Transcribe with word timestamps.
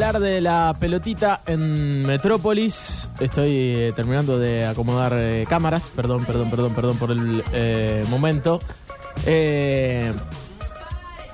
Hablar 0.00 0.22
de 0.22 0.40
la 0.40 0.74
pelotita 0.80 1.42
en 1.44 2.04
Metrópolis. 2.04 3.06
Estoy 3.20 3.50
eh, 3.50 3.92
terminando 3.94 4.38
de 4.38 4.64
acomodar 4.64 5.12
eh, 5.14 5.44
cámaras. 5.46 5.82
Perdón, 5.94 6.24
perdón, 6.24 6.48
perdón, 6.48 6.74
perdón 6.74 6.96
por 6.96 7.10
el 7.10 7.44
eh, 7.52 8.02
momento. 8.08 8.60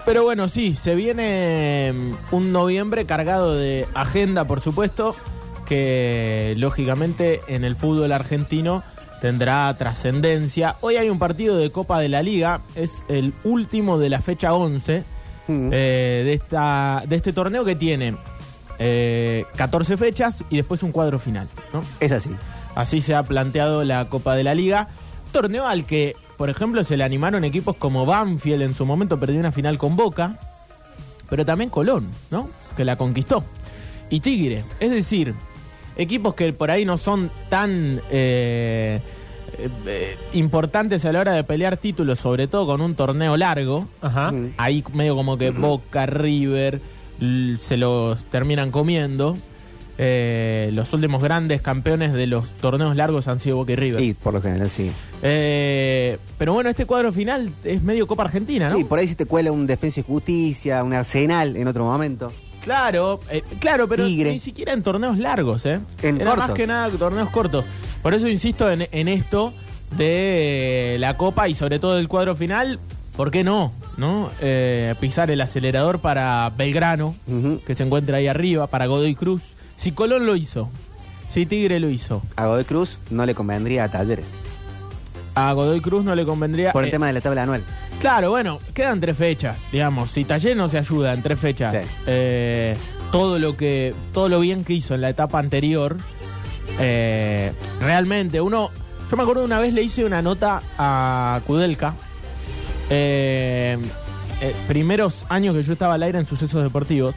Pero 0.04 0.24
bueno, 0.24 0.48
sí, 0.48 0.74
se 0.74 0.96
viene 0.96 1.92
mm, 1.94 2.34
un 2.34 2.50
noviembre 2.50 3.04
cargado 3.04 3.54
de 3.54 3.86
agenda, 3.94 4.46
por 4.46 4.60
supuesto, 4.60 5.14
que 5.64 6.56
lógicamente 6.58 7.42
en 7.46 7.64
el 7.64 7.76
fútbol 7.76 8.10
argentino 8.10 8.82
tendrá 9.20 9.72
trascendencia. 9.78 10.74
Hoy 10.80 10.96
hay 10.96 11.08
un 11.08 11.20
partido 11.20 11.56
de 11.56 11.70
Copa 11.70 12.00
de 12.00 12.08
la 12.08 12.20
Liga, 12.20 12.62
es 12.74 13.04
el 13.06 13.32
último 13.44 13.96
de 14.00 14.08
la 14.08 14.20
fecha 14.22 14.54
11 14.54 15.04
Mm. 15.48 15.70
eh, 15.72 16.22
de, 16.24 16.32
esta, 16.34 17.04
de 17.06 17.16
este 17.16 17.32
torneo 17.32 17.64
que 17.64 17.76
tiene 17.76 18.16
eh, 18.78 19.44
14 19.56 19.96
fechas 19.96 20.44
y 20.50 20.56
después 20.56 20.82
un 20.82 20.92
cuadro 20.92 21.18
final. 21.18 21.48
¿no? 21.72 21.84
Es 22.00 22.12
así. 22.12 22.30
Así 22.74 23.00
se 23.00 23.14
ha 23.14 23.22
planteado 23.22 23.84
la 23.84 24.04
Copa 24.06 24.34
de 24.34 24.44
la 24.44 24.54
Liga. 24.54 24.88
Torneo 25.32 25.66
al 25.66 25.84
que, 25.84 26.14
por 26.36 26.50
ejemplo, 26.50 26.84
se 26.84 26.96
le 26.96 27.04
animaron 27.04 27.44
equipos 27.44 27.76
como 27.76 28.06
Banfield 28.06 28.62
en 28.62 28.74
su 28.74 28.86
momento, 28.86 29.18
perdió 29.18 29.40
una 29.40 29.52
final 29.52 29.78
con 29.78 29.96
Boca, 29.96 30.38
pero 31.28 31.44
también 31.44 31.70
Colón, 31.70 32.08
¿no? 32.30 32.50
Que 32.76 32.84
la 32.84 32.96
conquistó. 32.96 33.44
Y 34.10 34.20
Tigre. 34.20 34.64
Es 34.78 34.90
decir, 34.90 35.34
equipos 35.96 36.34
que 36.34 36.52
por 36.52 36.70
ahí 36.70 36.84
no 36.84 36.96
son 36.98 37.30
tan 37.48 38.00
eh, 38.10 39.00
eh, 39.86 40.16
importantes 40.34 41.04
a 41.04 41.12
la 41.12 41.20
hora 41.20 41.32
de 41.32 41.44
pelear 41.44 41.76
títulos, 41.78 42.18
sobre 42.18 42.46
todo 42.46 42.66
con 42.66 42.80
un 42.80 42.94
torneo 42.94 43.36
largo. 43.36 43.88
Ajá. 44.02 44.32
Mm. 44.32 44.52
Ahí 44.58 44.84
medio 44.92 45.16
como 45.16 45.38
que 45.38 45.50
Boca, 45.50 46.06
River 46.06 46.80
se 47.58 47.76
los 47.76 48.24
terminan 48.26 48.70
comiendo. 48.70 49.36
Eh, 49.98 50.70
los 50.74 50.92
últimos 50.92 51.22
grandes 51.22 51.62
campeones 51.62 52.12
de 52.12 52.26
los 52.26 52.50
torneos 52.50 52.94
largos 52.96 53.28
han 53.28 53.38
sido 53.38 53.56
Boca 53.56 53.72
y 53.72 53.76
River. 53.76 54.00
Sí, 54.00 54.14
por 54.14 54.34
lo 54.34 54.42
general 54.42 54.68
sí. 54.68 54.90
Eh, 55.22 56.18
pero 56.36 56.52
bueno, 56.52 56.68
este 56.68 56.84
cuadro 56.84 57.12
final 57.12 57.50
es 57.64 57.82
medio 57.82 58.06
Copa 58.06 58.24
Argentina, 58.24 58.68
¿no? 58.68 58.76
Sí, 58.76 58.84
por 58.84 58.98
ahí 58.98 59.08
si 59.08 59.14
te 59.14 59.24
cuela 59.24 59.52
un 59.52 59.66
Defensa 59.66 60.00
y 60.00 60.02
Justicia, 60.02 60.84
un 60.84 60.92
Arsenal 60.92 61.56
en 61.56 61.66
otro 61.66 61.84
momento. 61.84 62.30
Claro, 62.62 63.20
eh, 63.30 63.42
claro, 63.58 63.88
pero 63.88 64.04
Tigre. 64.04 64.32
ni 64.32 64.38
siquiera 64.38 64.72
en 64.74 64.82
torneos 64.82 65.16
largos, 65.18 65.64
¿eh? 65.64 65.80
En 66.02 66.16
Era 66.20 66.32
cortos. 66.32 66.48
más 66.48 66.56
que 66.56 66.66
nada 66.66 66.90
torneos 66.90 67.30
cortos. 67.30 67.64
Por 68.02 68.12
eso 68.12 68.28
insisto 68.28 68.70
en, 68.70 68.86
en 68.92 69.08
esto 69.08 69.54
de 69.96 70.96
la 70.98 71.16
Copa 71.16 71.48
y 71.48 71.54
sobre 71.54 71.78
todo 71.78 71.94
del 71.94 72.08
cuadro 72.08 72.36
final. 72.36 72.78
¿Por 73.16 73.30
qué 73.30 73.44
no? 73.44 73.72
¿No? 73.96 74.30
Eh, 74.40 74.94
pisar 75.00 75.30
el 75.30 75.40
acelerador 75.40 76.00
para 76.00 76.50
Belgrano, 76.56 77.14
que 77.66 77.74
se 77.74 77.82
encuentra 77.82 78.18
ahí 78.18 78.26
arriba, 78.28 78.66
para 78.66 78.86
Godoy 78.86 79.14
Cruz. 79.14 79.42
Si 79.76 79.92
Colón 79.92 80.26
lo 80.26 80.36
hizo, 80.36 80.68
si 81.30 81.46
Tigre 81.46 81.80
lo 81.80 81.88
hizo, 81.90 82.22
A 82.36 82.46
Godoy 82.46 82.64
Cruz 82.64 82.98
no 83.10 83.24
le 83.26 83.34
convendría 83.34 83.84
a 83.84 83.88
Talleres. 83.90 84.26
a 85.34 85.52
Godoy 85.52 85.80
Cruz 85.80 86.04
no 86.04 86.14
le 86.14 86.24
convendría. 86.24 86.72
Por 86.72 86.82
el 86.82 86.88
eh, 86.88 86.92
tema 86.92 87.06
de 87.06 87.12
la 87.14 87.20
tabla 87.20 87.42
anual. 87.44 87.62
Claro, 88.00 88.30
bueno, 88.30 88.58
quedan 88.74 89.00
tres 89.00 89.16
fechas, 89.16 89.56
digamos. 89.72 90.10
Si 90.10 90.24
Taller 90.24 90.54
no 90.56 90.68
se 90.68 90.76
ayuda 90.78 91.14
en 91.14 91.22
tres 91.22 91.40
fechas, 91.40 91.72
Sí. 91.72 91.88
eh, 92.06 92.76
todo 93.10 93.38
lo 93.38 93.56
que, 93.56 93.94
todo 94.12 94.28
lo 94.28 94.40
bien 94.40 94.64
que 94.64 94.74
hizo 94.74 94.94
en 94.94 95.00
la 95.00 95.08
etapa 95.10 95.38
anterior, 95.38 95.96
eh, 96.78 97.52
realmente 97.80 98.40
uno, 98.40 98.70
yo 99.10 99.16
me 99.16 99.22
acuerdo 99.22 99.44
una 99.44 99.58
vez 99.58 99.72
le 99.72 99.82
hice 99.82 100.04
una 100.04 100.20
nota 100.22 100.62
a 100.78 101.40
Kudelka, 101.46 101.94
eh, 102.90 103.78
eh, 104.40 104.54
primeros 104.68 105.24
años 105.28 105.54
que 105.54 105.62
yo 105.62 105.72
estaba 105.72 105.94
al 105.94 106.02
aire 106.02 106.18
en 106.18 106.26
sucesos 106.26 106.62
deportivos, 106.62 107.14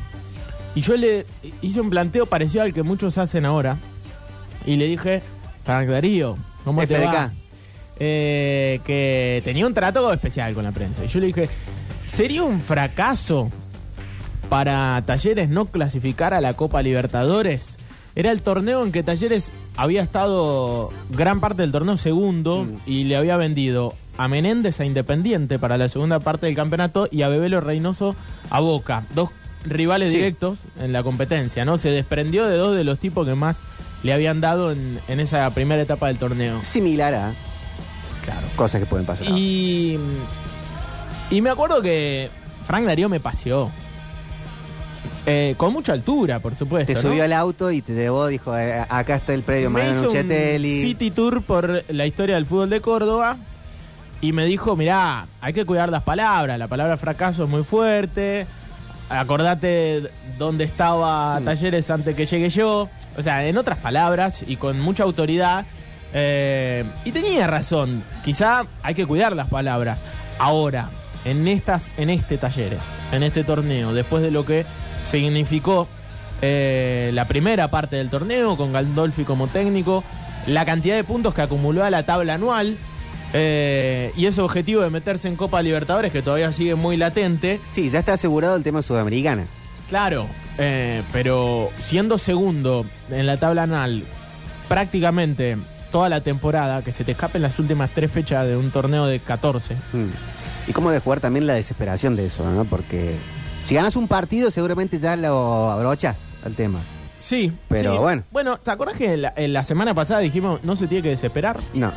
y 0.75 0.81
yo 0.81 0.95
le 0.95 1.25
hice 1.61 1.81
un 1.81 1.89
planteo 1.89 2.25
parecido 2.25 2.63
al 2.63 2.73
que 2.73 2.83
muchos 2.83 3.17
hacen 3.17 3.45
ahora, 3.45 3.77
y 4.65 4.75
le 4.75 4.85
dije, 4.85 5.21
Frank 5.65 5.87
Darío, 5.87 6.37
¿cómo 6.63 6.81
te 6.81 6.95
FDK. 6.95 7.13
va? 7.13 7.33
eh, 7.99 8.79
que 8.85 9.41
tenía 9.43 9.67
un 9.67 9.73
trato 9.73 10.11
especial 10.13 10.53
con 10.53 10.63
la 10.63 10.71
prensa. 10.71 11.03
Y 11.03 11.07
yo 11.07 11.19
le 11.19 11.27
dije, 11.27 11.49
¿sería 12.07 12.43
un 12.43 12.61
fracaso 12.61 13.49
para 14.47 15.03
Talleres 15.05 15.49
no 15.49 15.65
clasificar 15.65 16.33
a 16.33 16.41
la 16.41 16.53
Copa 16.53 16.81
Libertadores? 16.81 17.77
Era 18.15 18.31
el 18.31 18.41
torneo 18.41 18.83
en 18.83 18.91
que 18.91 19.03
Talleres 19.03 19.51
había 19.77 20.01
estado 20.01 20.89
gran 21.09 21.39
parte 21.39 21.61
del 21.61 21.71
torneo 21.71 21.97
segundo 21.97 22.67
y 22.85 23.03
le 23.03 23.15
había 23.15 23.37
vendido 23.37 23.93
a 24.19 24.27
Menéndez 24.27 24.79
a 24.81 24.85
Independiente 24.85 25.59
para 25.59 25.77
la 25.77 25.87
segunda 25.87 26.19
parte 26.19 26.45
del 26.47 26.55
campeonato 26.55 27.07
y 27.09 27.21
a 27.21 27.29
Bebelo 27.29 27.61
Reynoso 27.61 28.17
a 28.49 28.59
Boca. 28.59 29.05
Dos 29.15 29.29
rivales 29.63 30.11
Sí. 30.11 30.17
directos 30.17 30.57
en 30.77 30.91
la 30.91 31.03
competencia, 31.03 31.63
¿no? 31.63 31.77
Se 31.77 31.89
desprendió 31.89 32.45
de 32.45 32.57
dos 32.57 32.75
de 32.75 32.83
los 32.83 32.99
tipos 32.99 33.25
que 33.25 33.33
más 33.35 33.59
le 34.03 34.11
habían 34.11 34.41
dado 34.41 34.71
en, 34.73 34.99
en 35.07 35.19
esa 35.21 35.49
primera 35.51 35.81
etapa 35.81 36.07
del 36.07 36.17
torneo. 36.17 36.59
Similar 36.65 37.13
a 37.13 37.33
Claro. 38.25 38.45
cosas 38.57 38.81
que 38.81 38.85
pueden 38.87 39.05
pasar. 39.05 39.25
Y, 39.29 39.97
y 41.31 41.41
me 41.41 41.49
acuerdo 41.49 41.81
que 41.81 42.29
Frank 42.67 42.85
Darío 42.85 43.07
me 43.07 43.21
paseó. 43.21 43.71
Eh, 45.25 45.53
con 45.57 45.71
mucha 45.73 45.93
altura, 45.93 46.39
por 46.39 46.55
supuesto. 46.55 46.87
te 46.87 46.93
¿no? 46.95 47.01
subió 47.09 47.23
al 47.23 47.33
auto 47.33 47.71
y 47.71 47.81
te 47.81 47.93
llevó, 47.93 48.27
dijo, 48.27 48.57
eh, 48.57 48.83
acá 48.89 49.15
está 49.15 49.33
el 49.33 49.43
predio 49.43 49.69
Mariano 49.69 50.01
Nuccetelli. 50.03 50.81
city 50.81 51.11
tour 51.11 51.41
por 51.41 51.83
la 51.87 52.05
historia 52.05 52.35
del 52.35 52.45
fútbol 52.45 52.69
de 52.69 52.81
Córdoba 52.81 53.37
y 54.21 54.33
me 54.33 54.45
dijo, 54.45 54.75
mirá, 54.75 55.27
hay 55.41 55.53
que 55.53 55.65
cuidar 55.65 55.89
las 55.89 56.03
palabras, 56.03 56.59
la 56.59 56.67
palabra 56.67 56.97
fracaso 56.97 57.43
es 57.43 57.49
muy 57.49 57.63
fuerte, 57.63 58.45
acordate 59.09 60.09
dónde 60.37 60.65
estaba 60.65 61.39
Mm. 61.39 61.45
Talleres 61.45 61.89
antes 61.89 62.15
que 62.15 62.25
llegue 62.25 62.49
yo, 62.49 62.89
o 63.17 63.21
sea, 63.23 63.45
en 63.45 63.57
otras 63.57 63.77
palabras 63.79 64.43
y 64.45 64.57
con 64.57 64.79
mucha 64.79 65.03
autoridad, 65.03 65.65
eh, 66.13 66.83
y 67.05 67.11
tenía 67.11 67.47
razón, 67.47 68.03
quizá 68.23 68.63
hay 68.83 68.95
que 68.95 69.05
cuidar 69.05 69.35
las 69.35 69.47
palabras. 69.47 69.99
Ahora, 70.37 70.89
en 71.25 71.47
estas, 71.47 71.89
en 71.97 72.09
este 72.09 72.37
Talleres, 72.37 72.81
en 73.11 73.23
este 73.23 73.43
torneo, 73.43 73.93
después 73.93 74.23
de 74.23 74.31
lo 74.31 74.45
que 74.45 74.65
significó 75.07 75.87
eh, 76.41 77.11
la 77.13 77.25
primera 77.25 77.67
parte 77.69 77.97
del 77.97 78.09
torneo 78.09 78.55
con 78.55 78.71
Gandolfi 78.71 79.23
como 79.23 79.47
técnico, 79.47 80.03
la 80.47 80.65
cantidad 80.65 80.95
de 80.95 81.03
puntos 81.03 81.33
que 81.33 81.41
acumuló 81.41 81.83
a 81.83 81.89
la 81.89 82.03
tabla 82.03 82.35
anual 82.35 82.77
eh, 83.33 84.11
y 84.15 84.25
ese 84.25 84.41
objetivo 84.41 84.81
de 84.81 84.89
meterse 84.89 85.27
en 85.27 85.35
Copa 85.35 85.61
Libertadores 85.61 86.11
que 86.11 86.21
todavía 86.21 86.51
sigue 86.53 86.75
muy 86.75 86.97
latente. 86.97 87.59
Sí, 87.71 87.89
ya 87.89 87.99
está 87.99 88.13
asegurado 88.13 88.55
el 88.55 88.63
tema 88.63 88.81
sudamericana. 88.81 89.45
Claro, 89.89 90.27
eh, 90.57 91.03
pero 91.11 91.69
siendo 91.79 92.17
segundo 92.17 92.85
en 93.09 93.25
la 93.25 93.37
tabla 93.37 93.63
anual 93.63 94.03
prácticamente 94.67 95.57
toda 95.91 96.09
la 96.09 96.21
temporada, 96.21 96.83
que 96.83 96.91
se 96.91 97.03
te 97.03 97.13
escapen 97.13 97.41
las 97.41 97.57
últimas 97.57 97.89
tres 97.91 98.11
fechas 98.11 98.47
de 98.47 98.55
un 98.55 98.69
torneo 98.69 99.07
de 99.07 99.19
14. 99.19 99.75
Mm. 99.93 100.69
Y 100.69 100.73
cómo 100.73 100.91
de 100.91 100.99
jugar 100.99 101.19
también 101.19 101.47
la 101.47 101.55
desesperación 101.55 102.15
de 102.15 102.27
eso, 102.27 102.49
¿no? 102.49 102.65
Porque 102.65 103.15
si 103.65 103.73
ganas 103.73 103.95
un 103.95 104.07
partido 104.07 104.51
seguramente 104.51 104.99
ya 104.99 105.15
lo 105.15 105.71
abrochas 105.71 106.17
al 106.43 106.53
tema. 106.53 106.79
Sí, 107.17 107.51
Pero 107.67 107.93
sí. 107.93 107.97
bueno. 107.97 108.23
Bueno, 108.31 108.57
¿te 108.57 108.71
acuerdas 108.71 108.95
que 108.97 109.17
la, 109.17 109.33
en 109.35 109.51
la 109.51 109.63
semana 109.63 109.93
pasada 109.93 110.19
dijimos 110.19 110.63
no 110.63 110.75
se 110.75 110.87
tiene 110.87 111.01
que 111.03 111.09
desesperar? 111.09 111.59
No, 111.73 111.91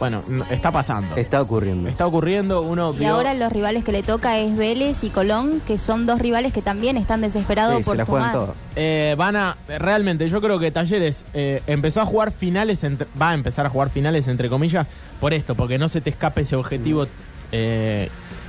Bueno, 0.00 0.20
no, 0.28 0.44
está 0.50 0.72
pasando. 0.72 1.14
está 1.14 1.40
ocurriendo. 1.40 1.88
Está 1.88 2.06
ocurriendo, 2.06 2.62
uno 2.62 2.92
Y 2.92 2.98
vio- 2.98 3.10
ahora 3.14 3.34
los 3.34 3.52
rivales 3.52 3.84
que 3.84 3.92
le 3.92 4.02
toca 4.02 4.38
es 4.38 4.56
Vélez 4.56 5.04
y 5.04 5.10
Colón, 5.10 5.60
que 5.66 5.78
son 5.78 6.06
dos 6.06 6.18
rivales 6.18 6.52
que 6.52 6.62
también 6.62 6.96
están 6.96 7.20
desesperados 7.20 7.76
Sí, 7.76 7.82
se 7.84 7.90
por 7.90 7.96
la 7.98 8.04
juegan 8.06 8.32
sumar. 8.32 8.46
todo. 8.46 8.54
Eh, 8.76 9.14
van 9.16 9.36
a 9.36 9.56
realmente 9.68 10.28
yo 10.28 10.40
creo 10.40 10.58
que 10.58 10.70
Talleres 10.72 11.24
eh, 11.34 11.62
empezó 11.68 12.00
a 12.00 12.06
jugar 12.06 12.32
finales 12.32 12.82
entre- 12.82 13.06
va 13.20 13.30
a 13.30 13.34
empezar 13.34 13.64
a 13.66 13.68
jugar 13.70 13.90
finales 13.90 14.26
entre 14.26 14.48
comillas 14.48 14.86
por 15.20 15.32
esto 15.34 15.54
porque 15.54 15.78
no 15.78 15.88
se 15.88 16.00
te 16.00 16.10
escape 16.10 16.40
ese 16.40 16.56
objetivo 16.56 17.06
eh, 17.52 18.08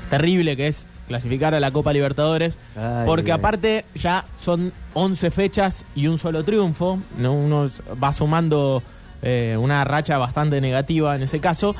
terrible 0.09 0.55
que 0.55 0.67
es 0.67 0.85
clasificar 1.07 1.53
a 1.53 1.59
la 1.59 1.71
Copa 1.71 1.91
Libertadores, 1.91 2.53
Ay, 2.77 3.05
porque 3.05 3.33
ay. 3.33 3.37
aparte 3.39 3.85
ya 3.95 4.23
son 4.39 4.71
11 4.93 5.29
fechas 5.31 5.83
y 5.95 6.07
un 6.07 6.17
solo 6.17 6.45
triunfo, 6.45 6.99
¿no? 7.17 7.33
uno 7.33 7.69
va 8.01 8.13
sumando 8.13 8.81
eh, 9.21 9.55
una 9.59 9.83
racha 9.83 10.17
bastante 10.17 10.59
negativa 10.61 11.15
en 11.15 11.23
ese 11.23 11.39
caso, 11.39 11.75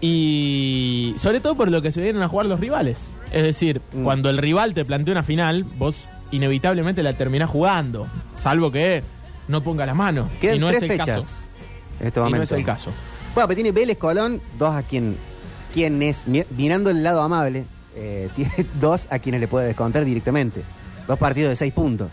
y 0.00 1.14
sobre 1.18 1.40
todo 1.40 1.54
por 1.54 1.70
lo 1.70 1.80
que 1.82 1.90
se 1.92 2.02
vienen 2.02 2.22
a 2.22 2.28
jugar 2.28 2.46
los 2.46 2.60
rivales. 2.60 2.98
Es 3.32 3.42
decir, 3.42 3.80
Mm. 3.92 4.04
cuando 4.04 4.30
el 4.30 4.38
rival 4.38 4.74
te 4.74 4.84
plantea 4.84 5.12
una 5.12 5.22
final, 5.22 5.64
vos 5.78 5.96
inevitablemente 6.30 7.02
la 7.02 7.12
terminás 7.14 7.48
jugando, 7.50 8.06
salvo 8.38 8.70
que 8.70 9.02
no 9.48 9.62
ponga 9.62 9.86
las 9.86 9.96
manos. 9.96 10.30
Quedan 10.40 10.56
y 10.56 10.58
no 10.60 10.66
tres 10.68 10.78
es 10.78 10.82
el 10.82 10.88
fechas 10.90 11.06
caso. 11.16 11.28
en 12.00 12.06
este 12.08 12.20
Y 12.20 12.22
momento. 12.22 12.36
no 12.38 12.42
es 12.42 12.52
el 12.52 12.64
caso. 12.64 12.90
Bueno, 13.34 13.48
pero 13.48 13.54
tiene 13.56 13.72
Vélez 13.72 13.98
Colón, 13.98 14.40
dos 14.58 14.70
a 14.74 14.82
quien, 14.82 15.16
quien 15.72 16.02
es, 16.02 16.26
mi- 16.28 16.44
mirando 16.56 16.90
el 16.90 17.02
lado 17.02 17.22
amable, 17.22 17.64
eh, 17.96 18.28
tiene 18.36 18.52
dos 18.80 19.06
a 19.10 19.18
quienes 19.18 19.40
le 19.40 19.48
puede 19.48 19.66
descontar 19.68 20.04
directamente. 20.04 20.62
Dos 21.08 21.18
partidos 21.18 21.50
de 21.50 21.56
seis 21.56 21.72
puntos. 21.72 22.08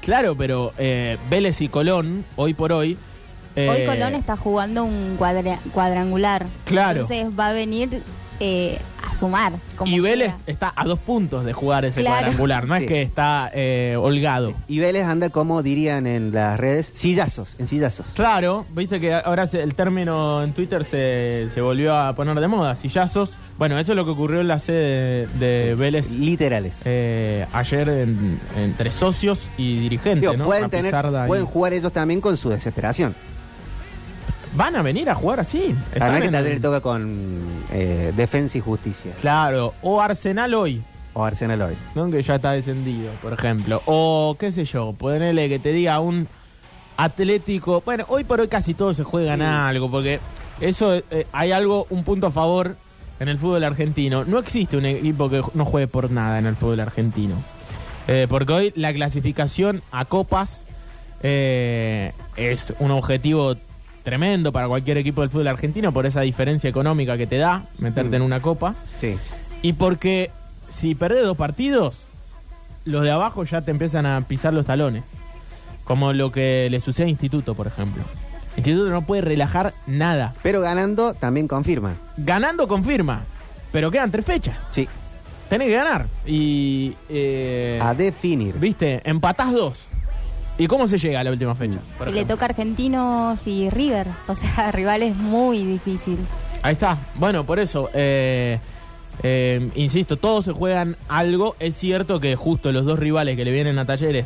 Claro, 0.00 0.36
pero 0.36 0.72
eh, 0.78 1.16
Vélez 1.30 1.60
y 1.60 1.68
Colón, 1.68 2.24
hoy 2.36 2.54
por 2.54 2.72
hoy. 2.72 2.96
Eh, 3.56 3.68
Hoy 3.68 3.84
Colón 3.86 4.14
está 4.14 4.36
jugando 4.36 4.84
un 4.84 5.16
cuadra- 5.18 5.58
cuadrangular. 5.72 6.46
Claro. 6.64 7.00
Entonces 7.02 7.26
va 7.38 7.48
a 7.48 7.52
venir 7.52 8.02
eh, 8.38 8.78
a 9.08 9.14
sumar. 9.14 9.52
Como 9.76 9.90
Y 9.96 10.00
Vélez 10.00 10.28
sea. 10.28 10.38
está 10.46 10.72
a 10.76 10.84
dos 10.84 10.98
puntos 10.98 11.46
de 11.46 11.54
jugar 11.54 11.86
ese 11.86 12.02
Claro. 12.02 12.18
cuadrangular, 12.18 12.66
no 12.66 12.74
es 12.76 12.84
que 12.86 13.00
está 13.00 13.50
eh, 13.54 13.96
holgado. 13.98 14.52
Y 14.68 14.78
Vélez 14.78 15.04
anda 15.04 15.30
como 15.30 15.62
dirían 15.62 16.06
en 16.06 16.32
las 16.32 16.60
redes, 16.60 16.92
sillazos, 16.94 17.54
en 17.58 17.66
sillazos. 17.66 18.04
Claro, 18.14 18.66
viste 18.74 19.00
que 19.00 19.14
ahora 19.14 19.46
se- 19.46 19.62
el 19.62 19.74
término 19.74 20.42
en 20.42 20.52
Twitter 20.52 20.84
se, 20.84 21.48
se 21.54 21.60
volvió 21.62 21.96
a 21.96 22.14
poner 22.14 22.38
de 22.38 22.46
moda, 22.48 22.76
sillazos. 22.76 23.30
Bueno, 23.56 23.78
eso 23.78 23.92
es 23.92 23.96
lo 23.96 24.04
que 24.04 24.10
ocurrió 24.10 24.42
en 24.42 24.48
la 24.48 24.58
sede 24.58 25.26
de, 25.38 25.46
de 25.68 25.74
Vélez 25.74 26.10
Literales. 26.10 26.74
eh, 26.84 27.46
ayer 27.54 27.88
en- 27.88 28.38
entre 28.58 28.92
socios 28.92 29.38
y 29.56 29.78
dirigentes, 29.78 30.20
Digo, 30.20 30.36
¿no? 30.36 30.44
pueden, 30.44 30.64
A 30.64 30.68
tener, 30.68 30.86
pesar 30.90 31.10
de 31.10 31.20
ahí. 31.20 31.26
pueden 31.28 31.46
jugar 31.46 31.72
ellos 31.72 31.90
también 31.90 32.20
con 32.20 32.36
su 32.36 32.50
desesperación. 32.50 33.14
Van 34.56 34.74
a 34.76 34.82
venir 34.82 35.08
a 35.10 35.14
jugar 35.14 35.40
así. 35.40 35.74
Están 35.92 36.14
es 36.14 36.20
que 36.20 36.26
en 36.26 36.32
tal 36.32 36.42
vez 36.44 36.52
el- 36.52 36.56
le 36.58 36.60
toca 36.62 36.80
con 36.80 37.40
eh, 37.72 38.12
Defensa 38.16 38.58
y 38.58 38.60
Justicia. 38.60 39.12
Claro, 39.20 39.74
o 39.82 40.00
Arsenal 40.00 40.54
hoy. 40.54 40.82
O 41.12 41.24
Arsenal 41.24 41.60
hoy. 41.62 41.74
¿no? 41.94 42.10
que 42.10 42.22
ya 42.22 42.36
está 42.36 42.52
descendido, 42.52 43.10
por 43.22 43.32
ejemplo. 43.32 43.82
O 43.86 44.36
qué 44.38 44.52
sé 44.52 44.64
yo, 44.64 44.92
ponerle 44.94 45.48
que 45.48 45.58
te 45.58 45.72
diga 45.72 46.00
un 46.00 46.26
Atlético. 46.96 47.82
Bueno, 47.84 48.04
hoy 48.08 48.24
por 48.24 48.40
hoy 48.40 48.48
casi 48.48 48.72
todos 48.74 48.96
se 48.96 49.04
juegan 49.04 49.42
algo, 49.42 49.90
porque 49.90 50.20
eso 50.60 50.94
eh, 50.94 51.26
hay 51.32 51.52
algo, 51.52 51.86
un 51.90 52.04
punto 52.04 52.26
a 52.28 52.30
favor 52.30 52.76
en 53.20 53.28
el 53.28 53.38
fútbol 53.38 53.64
argentino. 53.64 54.24
No 54.24 54.38
existe 54.38 54.76
un 54.78 54.86
equipo 54.86 55.28
que 55.28 55.42
no 55.54 55.64
juegue 55.66 55.88
por 55.88 56.10
nada 56.10 56.38
en 56.38 56.46
el 56.46 56.56
fútbol 56.56 56.80
argentino. 56.80 57.34
Eh, 58.08 58.26
porque 58.28 58.52
hoy 58.52 58.72
la 58.76 58.92
clasificación 58.94 59.82
a 59.90 60.04
copas 60.06 60.64
eh, 61.22 62.12
es 62.36 62.72
un 62.78 62.90
objetivo 62.92 63.56
tremendo 64.06 64.52
para 64.52 64.68
cualquier 64.68 64.98
equipo 64.98 65.20
del 65.22 65.30
fútbol 65.30 65.48
argentino 65.48 65.90
por 65.92 66.06
esa 66.06 66.20
diferencia 66.20 66.70
económica 66.70 67.16
que 67.16 67.26
te 67.26 67.38
da 67.38 67.64
meterte 67.80 68.12
Mm. 68.12 68.14
en 68.14 68.22
una 68.22 68.38
copa. 68.38 68.76
Sí. 69.00 69.16
Y 69.62 69.72
porque 69.72 70.30
si 70.72 70.94
perdés 70.94 71.24
dos 71.24 71.36
partidos, 71.36 71.96
los 72.84 73.02
de 73.02 73.10
abajo 73.10 73.42
ya 73.42 73.62
te 73.62 73.72
empiezan 73.72 74.06
a 74.06 74.20
pisar 74.20 74.54
los 74.54 74.64
talones. 74.64 75.02
Como 75.82 76.12
lo 76.12 76.30
que 76.30 76.68
le 76.70 76.78
sucede 76.78 77.06
a 77.06 77.10
Instituto, 77.10 77.56
por 77.56 77.66
ejemplo. 77.66 78.04
Instituto 78.56 78.88
no 78.90 79.02
puede 79.02 79.22
relajar 79.22 79.74
nada. 79.88 80.34
Pero 80.40 80.60
ganando 80.60 81.14
también 81.14 81.48
confirma. 81.48 81.94
Ganando 82.16 82.68
confirma, 82.68 83.22
pero 83.72 83.90
quedan 83.90 84.12
tres 84.12 84.24
fechas. 84.24 84.56
Sí. 84.70 84.88
Tenés 85.48 85.66
que 85.66 85.74
ganar. 85.74 86.06
Y. 86.26 86.94
eh, 87.08 87.80
A 87.82 87.92
definir. 87.92 88.54
¿Viste? 88.58 89.00
Empatás 89.04 89.52
dos. 89.52 89.78
¿Y 90.58 90.66
cómo 90.68 90.86
se 90.88 90.98
llega 90.98 91.20
a 91.20 91.24
la 91.24 91.30
última 91.30 91.54
fecha? 91.54 91.78
por 91.98 92.08
Y 92.08 92.12
le 92.12 92.16
ejemplo? 92.18 92.36
toca 92.36 92.46
Argentinos 92.46 93.46
y 93.46 93.68
River. 93.70 94.06
O 94.26 94.34
sea, 94.34 94.72
rivales 94.72 95.14
muy 95.16 95.64
difícil. 95.64 96.18
Ahí 96.62 96.72
está. 96.72 96.96
Bueno, 97.16 97.44
por 97.44 97.58
eso, 97.58 97.90
eh, 97.92 98.58
eh, 99.22 99.70
insisto, 99.74 100.16
todos 100.16 100.46
se 100.46 100.52
juegan 100.52 100.96
algo. 101.08 101.56
Es 101.60 101.76
cierto 101.76 102.20
que 102.20 102.36
justo 102.36 102.72
los 102.72 102.84
dos 102.86 102.98
rivales 102.98 103.36
que 103.36 103.44
le 103.44 103.50
vienen 103.52 103.78
a 103.78 103.84
Talleres, 103.84 104.24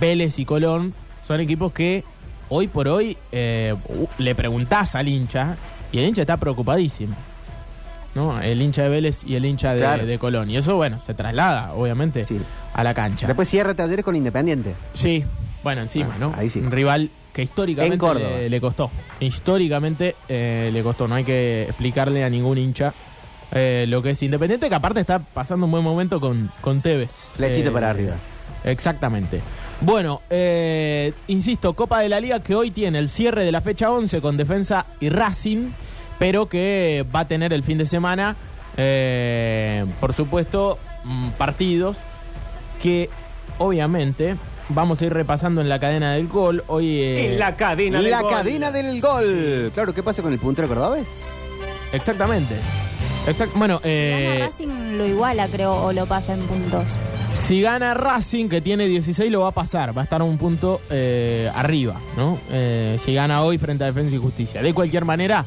Vélez 0.00 0.38
y 0.38 0.44
Colón, 0.44 0.94
son 1.26 1.40
equipos 1.40 1.72
que 1.72 2.02
hoy 2.48 2.66
por 2.66 2.88
hoy 2.88 3.16
eh, 3.30 3.74
u- 3.88 4.08
le 4.18 4.34
preguntás 4.34 4.94
al 4.96 5.06
hincha 5.08 5.56
y 5.92 5.98
el 5.98 6.06
hincha 6.06 6.22
está 6.22 6.36
preocupadísimo. 6.38 7.14
¿no? 8.14 8.40
El 8.40 8.60
hincha 8.62 8.82
de 8.82 8.88
Vélez 8.88 9.22
y 9.24 9.36
el 9.36 9.44
hincha 9.44 9.74
de, 9.74 9.80
Claro. 9.80 10.04
de 10.06 10.18
Colón. 10.18 10.50
Y 10.50 10.56
eso, 10.56 10.74
bueno, 10.76 10.98
se 10.98 11.14
traslada, 11.14 11.72
obviamente, 11.74 12.24
Sí. 12.24 12.40
a 12.74 12.82
la 12.82 12.92
cancha. 12.92 13.26
Después 13.28 13.48
cierra 13.48 13.74
talleres 13.74 14.04
con 14.04 14.16
Independiente. 14.16 14.74
Sí, 14.94 15.24
bueno, 15.62 15.82
encima, 15.82 16.12
Ah, 16.14 16.18
¿no? 16.18 16.34
ahí 16.36 16.48
sí. 16.48 16.60
Un 16.60 16.70
rival 16.70 17.10
que 17.32 17.42
históricamente 17.42 18.06
le, 18.14 18.48
le 18.50 18.60
costó. 18.60 18.90
Históricamente 19.20 20.16
eh, 20.28 20.70
le 20.72 20.82
costó. 20.82 21.06
No 21.08 21.14
hay 21.14 21.24
que 21.24 21.62
explicarle 21.64 22.24
a 22.24 22.30
ningún 22.30 22.58
hincha 22.58 22.92
eh, 23.52 23.86
lo 23.88 24.02
que 24.02 24.10
es 24.10 24.22
Independiente, 24.22 24.68
que 24.68 24.74
aparte 24.74 25.00
está 25.00 25.18
pasando 25.20 25.66
un 25.66 25.72
buen 25.72 25.84
momento 25.84 26.20
con, 26.20 26.50
con 26.60 26.80
Tevez. 26.82 27.32
Flechita 27.36 27.68
Eh, 27.68 27.72
para 27.72 27.90
arriba. 27.90 28.14
Exactamente. 28.64 29.40
Bueno, 29.80 30.22
eh, 30.28 31.12
insisto, 31.28 31.72
Copa 31.74 32.00
de 32.00 32.08
la 32.08 32.20
Liga 32.20 32.40
que 32.40 32.54
hoy 32.56 32.70
tiene 32.72 32.98
el 32.98 33.08
cierre 33.08 33.44
de 33.44 33.52
la 33.52 33.60
fecha 33.60 33.90
11 33.90 34.20
con 34.20 34.36
Defensa 34.36 34.84
y 35.00 35.08
Racing, 35.08 35.70
pero 36.18 36.48
que 36.48 37.06
va 37.14 37.20
a 37.20 37.28
tener 37.28 37.52
el 37.52 37.62
fin 37.62 37.78
de 37.78 37.86
semana, 37.86 38.34
eh, 38.76 39.84
por 40.00 40.12
supuesto, 40.12 40.78
mm, 41.04 41.28
partidos 41.38 41.96
que 42.82 43.08
obviamente 43.58 44.34
vamos 44.70 45.00
a 45.00 45.06
ir 45.06 45.12
repasando 45.12 45.60
en 45.60 45.68
la 45.68 45.78
cadena 45.78 46.14
del 46.14 46.28
gol. 46.28 46.62
Hoy, 46.66 46.98
eh, 46.98 47.32
En 47.32 47.38
la 47.38 47.56
cadena 47.56 48.00
del 48.00 48.10
La 48.10 48.22
gol. 48.22 48.30
cadena 48.32 48.70
del 48.70 49.00
gol. 49.00 49.70
Claro, 49.74 49.94
¿qué 49.94 50.02
pasa 50.02 50.22
con 50.22 50.32
el 50.32 50.38
puntero 50.38 50.68
cordobés? 50.68 51.08
Exactamente. 51.92 52.54
Exact- 53.26 53.52
bueno, 53.54 53.78
Si 53.82 53.88
eh, 53.88 54.34
gana 54.34 54.46
Racing 54.46 54.96
lo 54.98 55.06
iguala, 55.06 55.48
creo, 55.48 55.74
o 55.84 55.92
lo 55.92 56.06
pasa 56.06 56.34
en 56.34 56.40
puntos. 56.40 56.84
Si 57.34 57.60
gana 57.60 57.94
Racing, 57.94 58.48
que 58.48 58.60
tiene 58.60 58.86
16, 58.86 59.30
lo 59.30 59.42
va 59.42 59.48
a 59.48 59.52
pasar. 59.52 59.96
Va 59.96 60.02
a 60.02 60.04
estar 60.04 60.22
un 60.22 60.38
punto 60.38 60.80
eh, 60.90 61.50
arriba, 61.54 61.96
¿no? 62.16 62.38
Eh, 62.50 62.98
si 63.04 63.14
gana 63.14 63.42
hoy 63.42 63.58
frente 63.58 63.84
a 63.84 63.86
Defensa 63.88 64.14
y 64.14 64.18
Justicia. 64.18 64.62
De 64.62 64.72
cualquier 64.74 65.04
manera, 65.04 65.44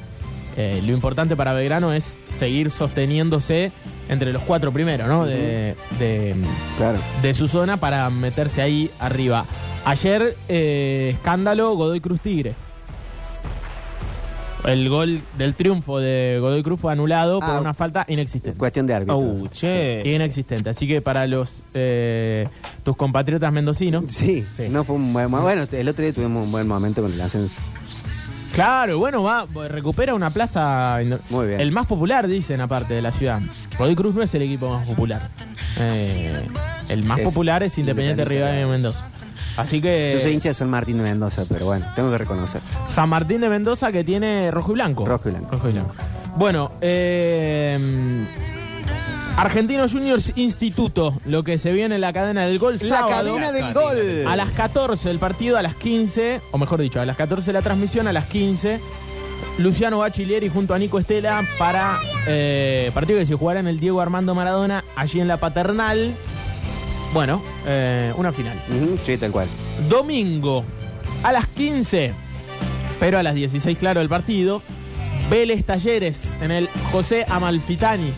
eh, 0.58 0.82
lo 0.86 0.94
importante 0.94 1.36
para 1.36 1.54
Belgrano 1.54 1.92
es 1.94 2.16
seguir 2.30 2.70
sosteniéndose 2.72 3.72
entre 4.12 4.32
los 4.32 4.44
cuatro 4.44 4.72
primeros, 4.72 5.08
¿no? 5.08 5.26
De, 5.26 5.76
de, 5.98 6.36
Claro. 6.78 7.00
de 7.24 7.34
su 7.34 7.48
zona 7.48 7.78
para 7.78 8.08
meterse 8.12 8.62
ahí 8.62 8.92
arriba. 9.00 9.46
Ayer, 9.86 10.38
eh, 10.48 11.12
escándalo, 11.16 11.74
Godoy 11.76 12.00
Cruz 12.02 12.22
Tigre. 12.22 12.54
El 14.64 14.90
gol 14.90 15.22
del 15.40 15.56
triunfo 15.56 15.98
de 16.00 16.38
Godoy 16.40 16.62
Cruz 16.62 16.80
fue 16.80 16.92
anulado 16.94 17.40
por 17.40 17.50
Ah, 17.50 17.60
una 17.60 17.74
falta 17.74 18.06
inexistente. 18.08 18.60
Cuestión 18.60 18.86
de 18.86 18.94
árbitro. 18.94 19.18
Oh, 19.18 19.48
che. 19.48 20.04
Inexistente. 20.06 20.70
Así 20.70 20.88
que 20.88 21.02
para 21.02 21.26
los 21.26 21.64
eh, 21.74 22.48
tus 22.84 22.96
compatriotas 22.96 23.52
mendocinos. 23.52 24.04
Sí, 24.10 24.46
Sí. 24.56 24.70
no 24.70 24.84
fue 24.84 24.98
un 24.98 25.14
buen 25.14 25.32
momento. 25.32 25.46
Bueno, 25.48 25.68
el 25.72 25.88
otro 25.90 26.04
día 26.04 26.14
tuvimos 26.14 26.46
un 26.46 26.52
buen 26.52 26.68
momento 26.68 27.02
con 27.02 27.12
el 27.12 27.20
ascenso. 27.22 27.60
Claro, 28.54 29.00
bueno, 29.00 29.24
va, 29.24 29.46
recupera 29.68 30.14
una 30.14 30.30
plaza. 30.30 31.00
Muy 31.30 31.48
bien. 31.48 31.62
El 31.62 31.72
más 31.72 31.88
popular, 31.88 32.28
dicen, 32.28 32.60
aparte 32.62 32.94
de 32.94 33.02
la 33.02 33.12
ciudad. 33.12 33.42
Godoy 33.78 33.96
Cruz 33.96 34.14
no 34.14 34.22
es 34.24 34.34
el 34.36 34.42
equipo 34.42 34.70
más 34.70 34.86
popular. 34.86 35.30
Eh, 35.78 36.42
el 36.90 37.04
más 37.04 37.20
Es 37.20 37.26
popular 37.26 37.64
es 37.64 37.78
Independiente 37.78 38.24
Independiente 38.24 38.26
Rivadavia 38.26 38.60
de 38.60 38.72
Mendoza. 38.72 39.06
Así 39.58 39.82
que. 39.82 40.12
Yo 40.14 40.20
soy 40.20 40.32
hincha 40.34 40.50
de 40.50 40.56
San 40.56 40.70
Martín 40.70 40.98
de 40.98 41.04
Mendoza, 41.04 41.44
pero 41.48 41.66
bueno, 41.66 41.86
tengo 41.96 42.12
que 42.12 42.18
reconocer. 42.18 42.62
San 42.90 43.10
Martín 43.10 43.42
de 43.42 43.50
Mendoza 43.50 43.92
que 43.92 44.04
tiene 44.04 44.52
rojo 44.52 44.72
y 44.72 44.74
blanco. 44.76 45.06
Rojo 45.06 45.30
y 45.30 45.32
blanco. 45.32 45.52
Rojo 45.52 45.70
y 45.70 45.72
blanco. 45.72 45.94
Bueno, 46.36 46.72
eh, 46.82 47.78
Argentino 49.38 49.88
Juniors 49.90 50.34
Instituto, 50.36 51.20
lo 51.26 51.44
que 51.44 51.58
se 51.58 51.72
viene 51.72 51.96
en 51.96 52.02
la 52.02 52.14
cadena 52.14 52.46
del 52.46 52.60
gol. 52.60 52.78
La 52.82 52.88
sábado. 53.00 53.10
cadena 53.36 53.52
del 53.52 53.74
gol. 53.74 54.28
A 54.28 54.36
las 54.36 54.50
14 54.52 55.10
el 55.10 55.20
partido, 55.20 55.58
a 55.58 55.62
las 55.62 55.76
15, 55.76 56.42
o 56.52 56.58
mejor 56.58 56.82
dicho, 56.82 57.00
a 57.02 57.06
las 57.06 57.18
14 57.18 57.52
la 57.54 57.62
transmisión, 57.62 58.08
a 58.08 58.14
las 58.14 58.26
15. 58.26 58.80
Luciano 59.58 60.00
Bachilieri 60.00 60.50
junto 60.50 60.74
a 60.74 60.80
Nico 60.80 61.00
Estela 61.00 61.42
para 61.58 62.00
eh, 62.28 62.92
partido 62.94 63.20
que 63.20 63.26
se 63.26 63.36
jugará 63.36 63.60
en 63.60 63.68
el 63.68 63.80
Diego 63.80 64.02
Armando 64.02 64.36
Maradona, 64.36 64.84
allí 64.96 65.20
en 65.20 65.28
la 65.28 65.38
Paternal. 65.38 66.14
Bueno, 67.14 67.42
eh, 67.66 68.14
una 68.16 68.32
final. 68.32 68.58
Sí, 69.04 69.18
tal 69.18 69.32
cual. 69.32 69.48
Domingo 69.90 70.64
a 71.24 71.32
las 71.32 71.48
15, 71.48 72.14
pero 73.00 73.18
a 73.20 73.24
las 73.24 73.36
16, 73.36 73.78
claro, 73.78 74.02
el 74.02 74.10
partido. 74.10 74.62
Vélez 75.30 75.64
Talleres 75.66 76.36
en 76.42 76.52
el 76.52 76.68
José 76.92 77.26
Amalfitani, 77.28 78.12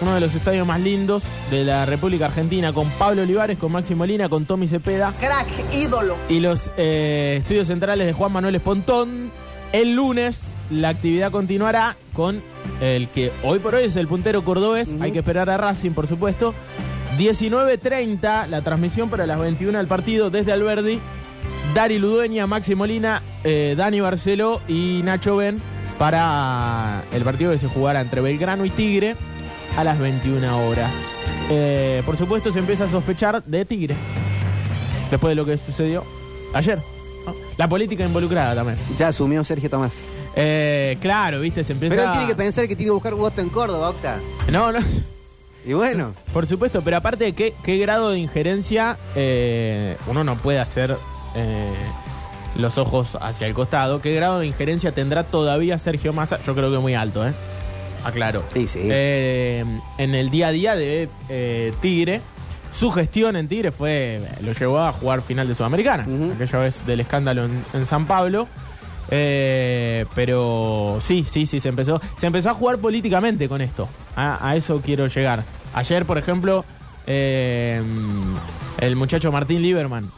uno 0.00 0.14
de 0.14 0.20
los 0.20 0.34
estadios 0.34 0.66
más 0.66 0.80
lindos 0.80 1.22
de 1.50 1.64
la 1.64 1.86
República 1.86 2.26
Argentina, 2.26 2.72
con 2.72 2.88
Pablo 2.90 3.22
Olivares, 3.22 3.58
con 3.58 3.72
Máximo 3.72 3.98
Molina, 3.98 4.28
con 4.28 4.44
Tommy 4.44 4.68
Cepeda. 4.68 5.12
Crack, 5.18 5.48
ídolo. 5.74 6.16
Y 6.28 6.40
los 6.40 6.70
eh, 6.76 7.36
estudios 7.38 7.66
centrales 7.66 8.06
de 8.06 8.12
Juan 8.12 8.32
Manuel 8.32 8.54
Espontón. 8.54 9.30
El 9.72 9.94
lunes 9.94 10.40
la 10.70 10.90
actividad 10.90 11.30
continuará 11.30 11.96
con 12.12 12.42
el 12.80 13.08
que 13.08 13.32
hoy 13.42 13.58
por 13.58 13.74
hoy 13.74 13.84
es 13.84 13.96
el 13.96 14.06
puntero 14.06 14.44
cordobés. 14.44 14.90
Hay 15.00 15.12
que 15.12 15.20
esperar 15.20 15.50
a 15.50 15.56
Racing, 15.56 15.92
por 15.92 16.06
supuesto. 16.06 16.54
19.30, 17.18 18.46
la 18.48 18.60
transmisión 18.60 19.10
para 19.10 19.26
las 19.26 19.40
21 19.40 19.78
del 19.78 19.86
partido 19.86 20.30
desde 20.30 20.52
Alberdi. 20.52 21.00
Dari 21.74 21.98
Ludueña, 21.98 22.46
Maxi 22.46 22.74
Molina, 22.74 23.22
eh, 23.44 23.74
Dani 23.76 24.00
Barceló 24.00 24.60
y 24.68 25.00
Nacho 25.04 25.36
Ben 25.36 25.60
para 25.98 27.02
el 27.12 27.22
partido 27.24 27.50
que 27.50 27.58
se 27.58 27.66
jugará 27.66 28.00
entre 28.00 28.20
Belgrano 28.20 28.64
y 28.64 28.70
Tigre 28.70 29.16
a 29.76 29.84
las 29.84 29.98
21 29.98 30.68
horas. 30.68 30.92
Eh, 31.50 32.02
por 32.04 32.16
supuesto, 32.16 32.52
se 32.52 32.58
empieza 32.58 32.84
a 32.84 32.90
sospechar 32.90 33.42
de 33.44 33.64
Tigre 33.64 33.94
después 35.10 35.30
de 35.30 35.34
lo 35.34 35.44
que 35.44 35.58
sucedió 35.58 36.04
ayer. 36.54 36.78
¿no? 37.26 37.34
La 37.56 37.68
política 37.68 38.04
involucrada 38.04 38.54
también. 38.54 38.78
Ya 38.96 39.08
asumió 39.08 39.42
Sergio 39.44 39.70
Tomás. 39.70 39.94
Eh, 40.36 40.96
claro, 41.00 41.40
viste, 41.40 41.64
se 41.64 41.72
empieza. 41.72 41.94
Pero 41.94 42.06
él 42.06 42.12
tiene 42.12 42.26
que 42.28 42.36
pensar 42.36 42.68
que 42.68 42.76
tiene 42.76 42.88
que 42.88 42.92
buscar 42.94 43.14
voto 43.14 43.40
en 43.40 43.48
Córdoba, 43.48 43.90
Octa. 43.90 44.18
No, 44.52 44.72
no. 44.72 44.80
Y 45.64 45.72
bueno, 45.74 46.14
Por 46.32 46.46
supuesto, 46.46 46.80
pero 46.82 46.96
aparte, 46.96 47.32
¿qué, 47.32 47.52
qué 47.62 47.76
grado 47.76 48.10
de 48.10 48.18
injerencia 48.18 48.96
eh, 49.14 49.96
uno 50.06 50.24
no 50.24 50.36
puede 50.36 50.60
hacer 50.60 50.96
eh, 51.34 51.74
los 52.56 52.78
ojos 52.78 53.18
hacia 53.20 53.46
el 53.46 53.54
costado? 53.54 54.00
¿Qué 54.00 54.14
grado 54.14 54.38
de 54.38 54.46
injerencia 54.46 54.92
tendrá 54.92 55.24
todavía 55.24 55.78
Sergio 55.78 56.12
Massa? 56.12 56.40
Yo 56.46 56.54
creo 56.54 56.70
que 56.70 56.78
muy 56.78 56.94
alto, 56.94 57.26
¿eh? 57.26 57.32
Aclaro. 58.04 58.42
Sí, 58.52 58.66
sí. 58.68 58.80
Eh, 58.84 59.64
en 59.98 60.14
el 60.14 60.30
día 60.30 60.48
a 60.48 60.50
día 60.52 60.76
de 60.76 61.08
eh, 61.28 61.72
Tigre, 61.80 62.20
su 62.72 62.90
gestión 62.92 63.36
en 63.36 63.48
Tigre 63.48 63.72
fue 63.72 64.20
lo 64.42 64.52
llevó 64.52 64.78
a 64.80 64.92
jugar 64.92 65.22
final 65.22 65.48
de 65.48 65.54
Sudamericana, 65.54 66.06
aquella 66.34 66.58
vez 66.60 66.84
del 66.86 67.00
escándalo 67.00 67.44
en, 67.44 67.64
en 67.74 67.86
San 67.86 68.06
Pablo. 68.06 68.46
Eh, 69.10 70.04
pero 70.14 70.98
sí, 71.02 71.24
sí, 71.28 71.46
sí, 71.46 71.60
se 71.60 71.70
empezó, 71.70 72.00
se 72.18 72.26
empezó 72.26 72.50
a 72.50 72.54
jugar 72.54 72.78
políticamente 72.78 73.48
con 73.48 73.60
esto. 73.62 73.88
A, 74.14 74.46
a 74.46 74.54
eso 74.56 74.80
quiero 74.84 75.06
llegar. 75.06 75.44
Ayer, 75.74 76.04
por 76.04 76.18
ejemplo, 76.18 76.64
eh, 77.06 77.82
el 78.80 78.96
muchacho 78.96 79.32
Martín 79.32 79.62
Lieberman, 79.62 80.10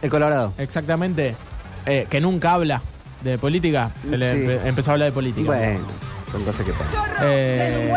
el 0.00 0.08
Colorado. 0.10 0.54
exactamente, 0.56 1.34
eh, 1.84 2.06
que 2.08 2.20
nunca 2.20 2.54
habla 2.54 2.80
de 3.22 3.36
política, 3.38 3.90
se 4.08 4.16
le 4.16 4.32
Sí. 4.32 4.38
empe- 4.38 4.60
empezó 4.66 4.90
a 4.90 4.94
hablar 4.94 5.08
de 5.08 5.12
política. 5.12 5.46
Bueno, 5.46 5.80
son 6.34 6.44
cosas 6.44 6.66
que 6.66 6.72
pasan. 6.72 7.04
Eh, 7.22 7.94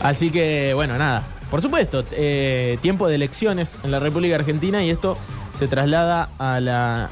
así 0.00 0.30
que, 0.30 0.72
bueno, 0.74 0.96
nada. 0.96 1.22
Por 1.50 1.60
supuesto, 1.60 2.02
eh, 2.12 2.78
tiempo 2.80 3.06
de 3.08 3.16
elecciones 3.16 3.78
en 3.84 3.90
la 3.90 4.00
República 4.00 4.36
Argentina 4.36 4.82
y 4.82 4.88
esto 4.88 5.18
se 5.58 5.68
traslada 5.68 6.30
a 6.38 6.60
la 6.60 7.10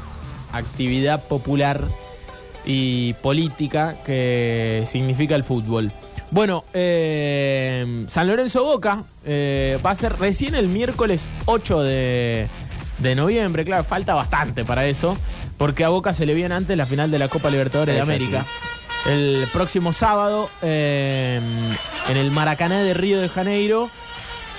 actividad 0.51 1.23
popular 1.25 1.83
y 2.65 3.13
política 3.15 3.97
que 4.05 4.87
significa 4.89 5.35
el 5.35 5.45
fútbol. 5.45 5.93
Bueno, 6.31 6.65
eh, 6.73 8.07
San 8.09 8.27
Lorenzo 8.27 8.65
Boca 8.65 9.05
eh, 9.27 9.79
va 9.85 9.91
a 9.91 9.95
ser 9.95 10.19
recién 10.19 10.55
el 10.55 10.69
miércoles 10.69 11.29
8 11.45 11.83
de, 11.83 12.49
de 12.99 13.15
noviembre. 13.15 13.65
Claro, 13.67 13.85
falta 13.85 14.15
bastante 14.15 14.65
para 14.65 14.87
eso, 14.87 15.19
porque 15.59 15.85
a 15.85 15.91
Boca 15.91 16.15
se 16.15 16.25
le 16.25 16.33
viene 16.33 16.55
antes 16.55 16.77
la 16.79 16.87
final 16.87 17.11
de 17.11 17.19
la 17.19 17.29
Copa 17.29 17.51
Libertadores 17.51 17.95
de 17.95 18.01
así. 18.01 18.29
El 19.07 19.47
próximo 19.53 19.93
sábado 19.93 20.49
eh, 20.63 21.41
en 22.09 22.17
el 22.17 22.31
Maracaná 22.31 22.81
de 22.83 22.95
Río 22.95 23.21
de 23.21 23.29
Janeiro 23.29 23.91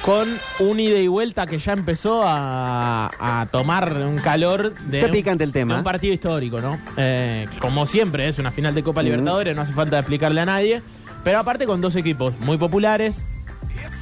con 0.04 0.28
un 0.60 0.80
ida 0.80 1.00
y 1.00 1.08
vuelta 1.08 1.48
que 1.48 1.58
ya 1.58 1.74
empezó 1.74 2.22
a, 2.24 3.10
a 3.20 3.48
tomar 3.48 3.92
un 3.94 4.18
calor 4.18 4.76
de 4.76 5.00
Está 5.00 5.08
un- 5.08 5.14
picante 5.14 5.44
el 5.44 5.52
tema. 5.52 5.74
de 5.74 5.80
un 5.80 5.84
partido 5.84 6.14
histórico, 6.14 6.62
¿no? 6.62 6.78
Eh, 6.96 7.48
como 7.60 7.88
siempre, 7.88 8.28
es 8.28 8.38
una 8.38 8.52
final 8.52 8.76
de 8.76 8.84
Copa. 8.84 9.02
Libertadores, 9.02 9.56
no 9.56 9.64
hace 9.64 9.74
falta 9.74 9.98
explicarle 9.98 10.42
a 10.42 10.46
nadie. 10.46 10.82
Pero 11.24 11.40
aparte 11.40 11.66
con 11.66 11.82
dos 11.82 11.96
equipos 11.96 12.40
muy 12.42 12.58
populares, 12.58 13.24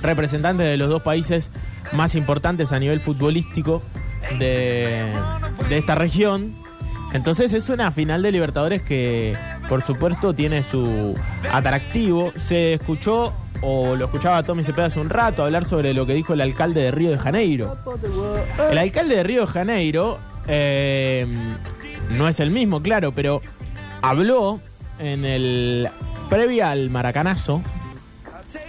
representantes 0.02 0.68
de 0.68 0.76
los 0.76 0.90
dos 0.90 1.04
países 1.04 1.50
más 1.94 2.16
importantes 2.16 2.74
a 2.74 2.80
nivel 2.80 3.00
futbolístico 3.00 3.82
de, 4.40 5.06
de 5.70 5.78
esta 5.78 5.96
región. 5.96 6.54
Entonces 7.14 7.54
es 7.54 7.70
una 7.70 7.92
final 7.92 8.22
de 8.24 8.32
Libertadores 8.34 8.82
que, 8.82 9.38
por 9.70 9.82
supuesto, 9.82 10.34
tiene 10.34 10.64
su 10.64 11.16
atractivo. 11.52 12.32
Se 12.38 12.74
escuchó, 12.74 13.34
o 13.62 13.96
lo 13.96 14.06
escuchaba 14.06 14.44
Tommy 14.44 14.64
Cepeda 14.64 14.88
hace 14.88 15.00
un 15.00 15.10
rato, 15.10 15.44
hablar 15.44 15.66
sobre 15.66 15.94
lo 15.94 16.06
que 16.06 16.14
dijo 16.14 16.34
el 16.34 16.42
alcalde 16.42 16.82
de 16.82 16.92
Río 16.92 17.12
de 17.12 17.18
Janeiro. 17.18 17.78
El 18.70 18.78
alcalde 18.78 19.16
de 19.16 19.24
Río 19.24 19.42
de 19.42 19.48
Janeiro 19.48 20.20
eh, 20.48 21.26
no 22.12 22.28
es 22.28 22.40
el 22.40 22.52
mismo, 22.52 22.82
claro, 22.82 23.12
pero 23.14 23.42
habló 24.02 24.60
en 25.00 25.26
el 25.26 25.90
previa 26.30 26.72
al 26.72 26.90
Maracanazo, 26.90 27.62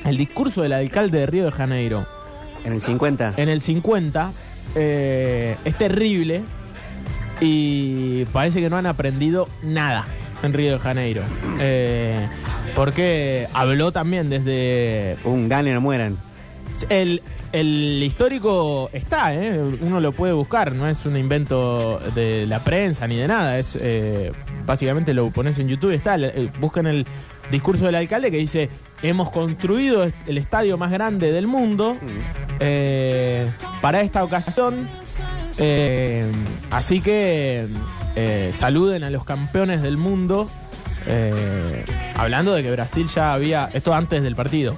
el 0.05 0.17
discurso 0.17 0.63
del 0.63 0.73
alcalde 0.73 1.21
de 1.21 1.27
Río 1.27 1.45
de 1.45 1.51
Janeiro 1.51 2.07
En 2.65 2.73
el 2.73 2.81
50. 2.81 3.35
en 3.37 3.49
el 3.49 3.61
50 3.61 4.33
eh, 4.75 5.57
es 5.65 5.77
terrible 5.77 6.43
y 7.41 8.25
parece 8.27 8.61
que 8.61 8.71
no 8.71 8.77
han 8.77 8.87
aprendido 8.87 9.49
nada 9.63 10.07
en 10.45 10.53
Río 10.53 10.73
de 10.73 10.79
Janeiro. 10.79 11.23
Eh, 11.61 12.27
porque 12.75 13.47
habló 13.53 13.93
también 13.93 14.31
desde 14.31 15.17
Un 15.25 15.49
gane 15.49 15.77
o 15.77 15.81
mueran. 15.81 16.19
el, 16.89 17.23
el 17.55 18.03
histórico 18.03 18.91
está, 18.93 19.33
¿eh? 19.33 19.57
uno 19.81 20.01
lo 20.01 20.11
puede 20.11 20.33
buscar, 20.33 20.73
no 20.75 20.89
es 20.89 21.07
un 21.07 21.17
invento 21.17 22.01
de 22.13 22.47
la 22.49 22.65
prensa 22.65 23.07
ni 23.07 23.17
de 23.17 23.29
nada, 23.29 23.61
es 23.61 23.79
eh, 23.81 24.33
básicamente 24.67 25.15
lo 25.15 25.31
pones 25.31 25.57
en 25.61 25.69
YouTube, 25.69 25.93
está, 25.93 26.17
eh, 26.17 26.51
buscan 26.59 26.89
el 26.89 27.07
discurso 27.53 27.87
del 27.87 27.95
alcalde 27.95 28.33
que 28.33 28.39
dice, 28.39 28.71
hemos 29.05 29.31
construido 29.31 30.11
el 30.27 30.37
estadio 30.37 30.77
más 30.77 30.91
grande 30.91 31.31
del 31.31 31.47
mundo 31.47 31.97
eh, 32.59 33.49
para 33.81 34.01
esta 34.01 34.25
ocasión, 34.25 34.89
así 36.73 37.01
que 37.01 37.69
eh, 38.17 38.53
saluden 38.55 39.05
a 39.05 39.11
los 39.11 39.25
campeones 39.25 39.83
del 39.83 39.97
mundo, 39.97 40.49
eh, 41.07 41.85
hablando 42.17 42.55
de 42.55 42.63
que 42.63 42.71
Brasil 42.71 43.09
ya 43.15 43.33
había, 43.35 43.69
esto 43.75 43.95
antes 43.95 44.23
del 44.23 44.35
partido, 44.37 44.77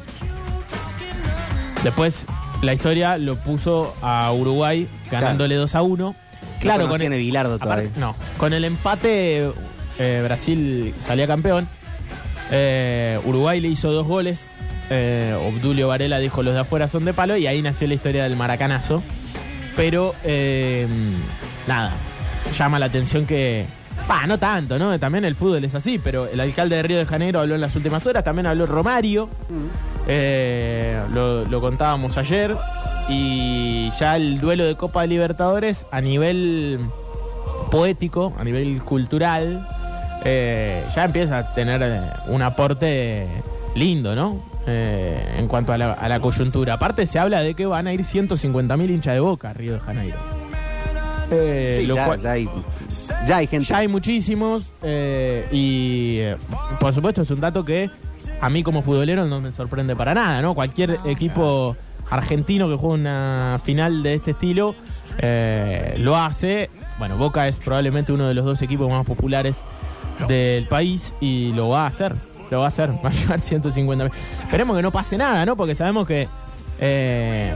Después 1.84 2.24
la 2.62 2.74
historia 2.74 3.16
lo 3.18 3.36
puso 3.36 3.94
a 4.02 4.32
Uruguay 4.32 4.88
ganándole 5.10 5.54
2 5.54 5.74
a 5.74 5.82
1. 5.82 6.14
Claro, 6.60 6.88
con 6.88 6.98
el, 7.12 7.12
aparte- 7.62 7.90
no, 8.00 8.16
con 8.38 8.52
el 8.52 8.64
empate 8.64 9.52
eh, 9.98 10.20
Brasil 10.24 10.94
salía 11.06 11.26
campeón. 11.26 11.68
Eh, 12.50 13.20
Uruguay 13.24 13.60
le 13.60 13.68
hizo 13.68 13.92
dos 13.92 14.06
goles. 14.06 14.48
Eh, 14.90 15.36
Obdulio 15.40 15.88
Varela 15.88 16.18
dijo 16.18 16.42
los 16.42 16.54
de 16.54 16.60
afuera 16.60 16.88
son 16.88 17.04
de 17.04 17.12
palo 17.12 17.36
y 17.36 17.46
ahí 17.46 17.60
nació 17.62 17.86
la 17.88 17.94
historia 17.94 18.24
del 18.24 18.36
maracanazo. 18.36 19.02
Pero 19.76 20.14
eh, 20.24 20.88
nada, 21.68 21.92
llama 22.52 22.78
la 22.78 22.86
atención 22.86 23.26
que... 23.26 23.66
Pa, 24.06 24.26
no 24.26 24.38
tanto, 24.38 24.78
¿no? 24.78 24.98
También 24.98 25.24
el 25.24 25.34
fútbol 25.34 25.64
es 25.64 25.74
así, 25.74 25.98
pero 25.98 26.26
el 26.26 26.38
alcalde 26.38 26.76
de 26.76 26.82
Río 26.82 26.98
de 26.98 27.06
Janeiro 27.06 27.40
habló 27.40 27.54
en 27.54 27.60
las 27.60 27.74
últimas 27.74 28.06
horas, 28.06 28.22
también 28.22 28.46
habló 28.46 28.66
Romario, 28.66 29.28
eh, 30.06 31.00
lo, 31.12 31.44
lo 31.46 31.60
contábamos 31.60 32.16
ayer, 32.18 32.54
y 33.08 33.90
ya 33.98 34.16
el 34.16 34.38
duelo 34.38 34.64
de 34.64 34.76
Copa 34.76 35.02
de 35.02 35.08
Libertadores 35.08 35.86
a 35.90 36.00
nivel 36.00 36.78
poético, 37.70 38.34
a 38.38 38.44
nivel 38.44 38.82
cultural, 38.82 39.66
eh, 40.24 40.84
ya 40.94 41.04
empieza 41.04 41.38
a 41.38 41.54
tener 41.54 41.80
eh, 41.82 42.00
un 42.26 42.42
aporte 42.42 43.26
lindo, 43.74 44.14
¿no? 44.14 44.40
Eh, 44.66 45.36
en 45.38 45.46
cuanto 45.46 45.72
a 45.72 45.78
la, 45.78 45.92
a 45.92 46.08
la 46.08 46.18
coyuntura. 46.18 46.74
Aparte 46.74 47.06
se 47.06 47.18
habla 47.18 47.40
de 47.40 47.54
que 47.54 47.66
van 47.66 47.86
a 47.86 47.92
ir 47.92 48.02
150.000 48.02 48.90
hinchas 48.90 49.14
de 49.14 49.20
boca 49.20 49.50
a 49.50 49.52
Río 49.52 49.74
de 49.74 49.80
Janeiro. 49.80 50.35
Eh, 51.30 51.78
Sí, 51.80 51.86
lo 51.86 51.96
ya, 51.96 52.06
cual- 52.06 52.22
ya 52.22 52.30
hay, 52.32 52.48
ya 53.26 53.36
hay 53.38 53.46
gente. 53.46 53.66
ya 53.66 53.78
hay 53.78 53.88
muchísimos 53.88 54.70
eh, 54.82 55.46
y 55.50 56.18
eh, 56.18 56.36
por 56.78 56.92
supuesto 56.94 57.22
es 57.22 57.30
un 57.30 57.40
dato 57.40 57.64
que 57.64 57.90
a 58.40 58.48
mí 58.48 58.62
como 58.62 58.82
futbolero 58.82 59.24
no 59.26 59.40
me 59.40 59.50
sorprende 59.52 59.96
para 59.96 60.14
nada, 60.14 60.40
¿no? 60.42 60.54
Cualquier 60.54 60.98
equipo 61.04 61.76
argentino 62.10 62.68
que 62.68 62.76
juega 62.76 62.94
una 62.94 63.60
final 63.64 64.02
de 64.04 64.14
este 64.14 64.30
estilo 64.32 64.74
eh, 65.18 65.94
lo 65.98 66.16
hace. 66.16 66.70
Bueno, 66.98 67.16
Boca 67.16 67.48
es 67.48 67.56
probablemente 67.56 68.12
uno 68.12 68.28
de 68.28 68.34
los 68.34 68.44
dos 68.44 68.62
equipos 68.62 68.88
más 68.88 69.04
populares 69.04 69.56
del 70.28 70.66
país 70.66 71.12
y 71.20 71.52
lo 71.52 71.68
va 71.70 71.84
a 71.84 71.86
hacer. 71.88 72.14
Lo 72.50 72.60
va 72.60 72.66
a 72.66 72.68
hacer, 72.68 72.90
va 73.04 73.08
a 73.10 73.12
llevar 73.12 73.40
150 73.40 74.04
mil. 74.04 74.12
Esperemos 74.42 74.76
que 74.76 74.82
no 74.82 74.92
pase 74.92 75.18
nada, 75.18 75.44
¿no? 75.44 75.56
Porque 75.56 75.74
sabemos 75.74 76.06
que 76.06 76.28
eh, 76.78 77.52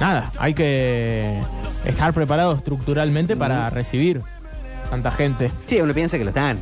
nada, 0.00 0.30
hay 0.38 0.54
que 0.54 1.38
estar 1.84 2.12
preparado 2.12 2.52
estructuralmente 2.54 3.36
para 3.36 3.68
recibir 3.70 4.20
tanta 4.90 5.10
gente. 5.10 5.50
Sí, 5.66 5.80
uno 5.80 5.92
piensa 5.94 6.18
que 6.18 6.24
lo 6.24 6.30
están. 6.30 6.58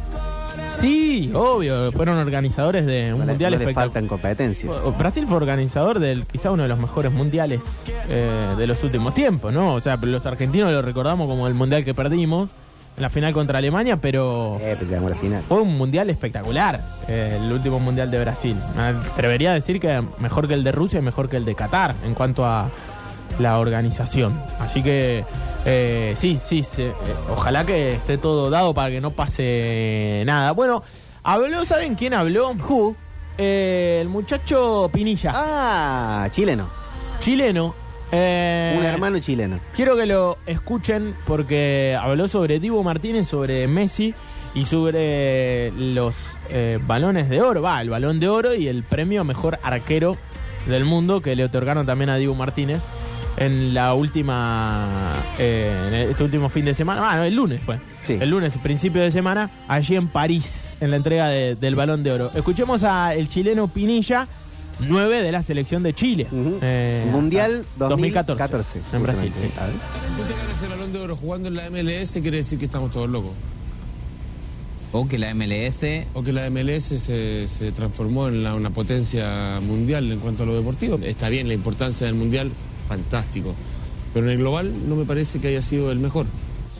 Sí, 0.68 1.30
obvio, 1.34 1.90
fueron 1.92 2.18
organizadores 2.18 2.86
de 2.86 3.12
un 3.12 3.20
No 3.20 3.24
le- 3.26 3.32
mundial 3.32 3.52
no 3.52 3.58
le 3.58 3.64
espectacular. 3.64 3.88
faltan 3.88 4.08
competencias. 4.08 4.72
Brasil 4.98 5.26
fue 5.26 5.36
organizador 5.36 5.98
del 5.98 6.26
quizá 6.26 6.50
uno 6.52 6.62
de 6.62 6.68
los 6.68 6.78
mejores 6.78 7.12
mundiales 7.12 7.60
eh, 8.08 8.30
de 8.56 8.66
los 8.66 8.82
últimos 8.84 9.14
tiempos, 9.14 9.52
¿no? 9.52 9.74
O 9.74 9.80
sea, 9.80 9.96
los 9.96 10.24
argentinos 10.26 10.72
lo 10.72 10.80
recordamos 10.82 11.26
como 11.28 11.46
el 11.48 11.54
mundial 11.54 11.84
que 11.84 11.92
perdimos 11.92 12.50
en 12.96 13.02
la 13.02 13.10
final 13.10 13.32
contra 13.32 13.58
Alemania, 13.58 13.96
pero 13.96 14.58
Eh, 14.60 14.74
pues 14.78 14.88
llegamos 14.88 15.10
a 15.12 15.14
la 15.16 15.20
final. 15.20 15.42
fue 15.42 15.60
un 15.60 15.76
mundial 15.76 16.08
espectacular, 16.08 16.80
eh, 17.08 17.38
el 17.42 17.52
último 17.52 17.78
mundial 17.80 18.10
de 18.10 18.20
Brasil. 18.20 18.56
Me 18.76 18.82
atrevería 18.82 19.50
a 19.50 19.54
decir 19.54 19.80
que 19.80 20.02
mejor 20.18 20.48
que 20.48 20.54
el 20.54 20.64
de 20.64 20.72
Rusia 20.72 21.00
y 21.00 21.02
mejor 21.02 21.28
que 21.28 21.36
el 21.36 21.44
de 21.44 21.54
Qatar 21.54 21.94
en 22.04 22.14
cuanto 22.14 22.44
a 22.46 22.68
la 23.40 23.58
organización. 23.58 24.40
Así 24.60 24.82
que 24.82 25.24
eh, 25.64 26.14
sí, 26.16 26.38
sí, 26.46 26.62
sí, 26.62 26.82
eh, 26.82 26.92
ojalá 27.30 27.64
que 27.64 27.94
esté 27.94 28.18
todo 28.18 28.50
dado 28.50 28.72
para 28.74 28.90
que 28.90 29.00
no 29.00 29.10
pase 29.10 30.22
nada. 30.26 30.52
Bueno, 30.52 30.82
habló, 31.22 31.64
¿saben 31.64 31.94
quién 31.94 32.14
habló? 32.14 32.50
Who? 32.52 32.94
Eh, 33.38 33.98
el 34.02 34.08
muchacho 34.08 34.90
Pinilla, 34.92 35.32
Ah, 35.34 36.28
chileno. 36.30 36.68
chileno. 37.20 37.74
Un 38.12 38.18
hermano 38.84 39.20
chileno. 39.20 39.60
Quiero 39.74 39.96
que 39.96 40.04
lo 40.04 40.38
escuchen 40.44 41.14
porque 41.26 41.96
habló 42.00 42.26
sobre 42.26 42.58
Dibu 42.58 42.82
Martínez, 42.82 43.28
sobre 43.28 43.68
Messi 43.68 44.14
y 44.52 44.64
sobre 44.66 45.70
los 45.70 46.14
balones 46.88 47.28
de 47.28 47.40
oro. 47.40 47.62
Va, 47.62 47.80
el 47.80 47.88
balón 47.88 48.18
de 48.18 48.28
oro 48.28 48.52
y 48.54 48.66
el 48.66 48.82
premio 48.82 49.22
mejor 49.22 49.60
arquero 49.62 50.16
del 50.66 50.84
mundo 50.84 51.20
que 51.22 51.36
le 51.36 51.44
otorgaron 51.44 51.86
también 51.86 52.10
a 52.10 52.16
Dibu 52.16 52.34
Martínez 52.34 52.82
en 53.40 53.74
la 53.74 53.94
última. 53.94 54.86
eh, 55.38 55.88
en 55.88 55.94
este 56.10 56.22
último 56.22 56.48
fin 56.48 56.64
de 56.66 56.74
semana. 56.74 57.10
Ah, 57.10 57.16
no, 57.16 57.24
el 57.24 57.34
lunes 57.34 57.60
fue. 57.64 57.78
Sí. 58.06 58.16
El 58.20 58.30
lunes, 58.30 58.56
principio 58.62 59.02
de 59.02 59.10
semana, 59.10 59.50
allí 59.66 59.96
en 59.96 60.06
París, 60.08 60.76
en 60.80 60.90
la 60.90 60.96
entrega 60.96 61.28
de- 61.28 61.56
del 61.56 61.74
balón 61.74 62.02
de 62.04 62.12
oro. 62.12 62.30
Escuchemos 62.34 62.82
a 62.84 63.14
el 63.14 63.28
chileno 63.28 63.66
Pinilla. 63.68 64.28
9 64.82 65.20
de 65.22 65.30
la 65.30 65.42
selección 65.42 65.82
de 65.82 65.92
Chile. 65.92 66.26
Eh, 66.32 67.06
Mundial 67.12 67.66
2014, 67.76 68.32
2014. 68.72 68.80
en 68.96 69.02
Brasil. 69.02 69.32
sí. 69.38 69.50
A 69.60 69.66
ver. 69.66 69.74
tú 70.16 70.22
te 70.22 70.32
ganas 70.40 70.62
el 70.62 70.68
balón 70.70 70.92
de 70.94 70.98
oro 71.00 71.16
jugando 71.16 71.48
en 71.48 71.54
la 71.56 71.66
MLS, 71.70 72.12
quiere 72.22 72.38
decir 72.38 72.58
que 72.58 72.64
estamos 72.64 72.90
todos 72.90 73.06
locos. 73.10 73.32
O 74.92 75.06
que 75.06 75.18
la 75.18 75.34
MLS 75.34 76.06
O 76.14 76.22
que 76.22 76.32
la 76.32 76.46
MLS 76.50 76.98
se, 76.98 77.46
se 77.46 77.72
transformó 77.72 78.28
en 78.28 78.42
la- 78.42 78.54
una 78.54 78.70
potencia 78.70 79.60
mundial 79.60 80.10
en 80.10 80.18
cuanto 80.18 80.44
a 80.44 80.46
lo 80.46 80.54
deportivo. 80.56 80.98
Está 81.02 81.28
bien, 81.28 81.46
la 81.46 81.52
importancia 81.54 82.06
del 82.06 82.16
mundial, 82.16 82.50
fantástico. 82.90 83.54
Pero 84.12 84.26
en 84.26 84.32
el 84.32 84.38
global 84.38 84.72
no 84.88 84.96
me 84.96 85.04
parece 85.04 85.38
que 85.38 85.48
haya 85.48 85.62
sido 85.62 85.92
el 85.92 86.00
mejor. 86.00 86.26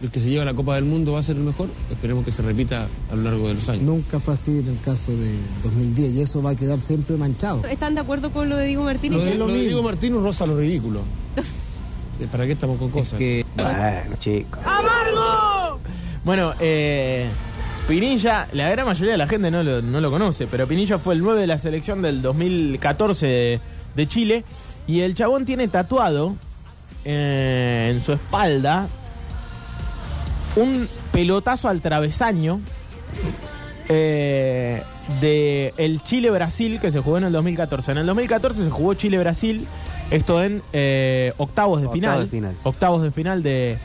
El 0.03 0.11
que 0.11 0.19
se 0.19 0.29
lleva 0.29 0.45
la 0.45 0.55
Copa 0.55 0.75
del 0.75 0.85
Mundo 0.85 1.13
va 1.13 1.21
a 1.21 1.23
ser 1.23 1.37
el 1.37 1.43
mejor. 1.43 1.69
Esperemos 1.91 2.25
que 2.25 2.33
se 2.33 2.43
repita 2.43 2.89
a 3.13 3.15
lo 3.15 3.23
largo 3.23 3.47
de 3.49 3.55
los 3.55 3.69
años. 3.69 3.85
Nunca 3.85 4.19
fue 4.19 4.35
así 4.35 4.51
en 4.59 4.67
el 4.67 4.81
caso 4.81 5.13
de 5.13 5.37
2010 5.63 6.15
y 6.15 6.21
eso 6.23 6.43
va 6.43 6.51
a 6.51 6.55
quedar 6.57 6.81
siempre 6.81 7.17
manchado. 7.17 7.65
¿Están 7.67 7.95
de 7.95 8.01
acuerdo 8.01 8.33
con 8.33 8.49
lo 8.49 8.57
de 8.57 8.67
Diego 8.67 8.83
Martínez? 8.83 9.19
Lo 9.19 9.25
de, 9.25 9.33
es 9.33 9.39
lo 9.39 9.47
lo 9.47 9.53
de 9.53 9.59
mismo. 9.59 9.69
Diego 9.69 9.83
Martínez 9.85 10.21
rosa 10.21 10.47
lo 10.47 10.57
ridículo. 10.57 11.03
¿Para 12.33 12.47
qué 12.47 12.53
estamos 12.53 12.79
con 12.79 12.89
es 12.89 12.95
cosas? 12.95 13.19
que 13.19 13.45
Bueno, 13.55 14.17
chicos. 14.19 14.59
Bueno, 16.25 16.55
eh, 16.59 17.29
Pinilla, 17.87 18.49
la 18.53 18.69
gran 18.69 18.87
mayoría 18.87 19.13
de 19.13 19.19
la 19.19 19.27
gente 19.27 19.51
no 19.51 19.63
lo, 19.63 19.81
no 19.81 20.01
lo 20.01 20.11
conoce, 20.11 20.47
pero 20.47 20.67
Pinilla 20.67 20.99
fue 20.99 21.15
el 21.15 21.23
9 21.23 21.43
de 21.43 21.47
la 21.47 21.59
selección 21.59 22.03
del 22.03 22.21
2014 22.21 23.27
de, 23.27 23.61
de 23.95 24.07
Chile 24.09 24.45
y 24.91 25.03
el 25.03 25.15
chabón 25.15 25.45
tiene 25.45 25.69
tatuado 25.69 26.35
eh, 27.05 27.93
en 27.95 28.03
su 28.03 28.13
espalda 28.13 28.89
un 30.57 30.89
pelotazo 31.13 31.69
al 31.69 31.81
travesaño 31.81 32.61
eh, 33.89 34.83
de 35.21 35.73
el 35.77 36.03
Chile-Brasil 36.03 36.81
que 36.81 36.91
se 36.91 36.99
jugó 36.99 37.19
en 37.19 37.25
el 37.25 37.33
2014. 37.33 37.93
En 37.93 37.99
el 37.99 38.07
2014 38.07 38.65
se 38.65 38.71
jugó 38.71 38.95
Chile-Brasil, 38.95 39.65
esto 40.11 40.43
en 40.43 40.61
eh, 40.73 41.35
octavos 41.37 41.81
de 41.81 41.87
Octavos 41.87 41.93
final. 41.93 42.21
de 42.23 42.27
final. 42.27 42.57
Octavos 42.65 43.03
de 43.03 43.11
final 43.13 43.43
de, 43.45 43.79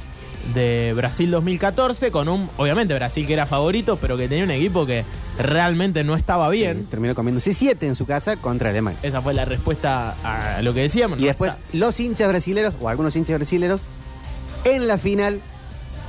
de 0.54 0.94
Brasil 0.96 1.32
2014 1.32 2.12
con 2.12 2.30
un, 2.30 2.50
obviamente 2.58 2.94
Brasil 2.94 3.25
que 3.25 3.34
era 3.34 3.46
favorito, 3.48 3.98
pero 4.00 4.16
que 4.16 4.28
tenía 4.28 4.44
un 4.44 4.52
equipo 4.52 4.86
que 4.86 5.04
realmente 5.40 6.04
no 6.04 6.16
estaba 6.16 6.50
bien. 6.50 6.82
Sí, 6.82 6.88
terminó 6.92 7.16
comiéndose 7.16 7.54
7 7.54 7.88
en 7.88 7.96
su 7.96 8.06
casa 8.06 8.38
contra 8.38 8.70
Alemania. 8.70 9.00
Esa 9.02 9.22
fue 9.22 9.34
la 9.34 9.46
respuesta 9.46 10.16
a 10.24 10.62
lo 10.62 10.74
que 10.74 10.82
decíamos. 10.82 11.18
Y 11.18 11.22
No 11.24 11.28
después 11.28 11.52
está- 11.52 11.62
los 11.74 12.00
hinchas 12.00 12.28
brasileros, 12.30 12.75
o 12.80 12.88
algunos 12.90 13.16
hinchas 13.16 13.38
brasileros, 13.38 13.82
en 14.66 14.88
la 14.88 14.98
final 14.98 15.42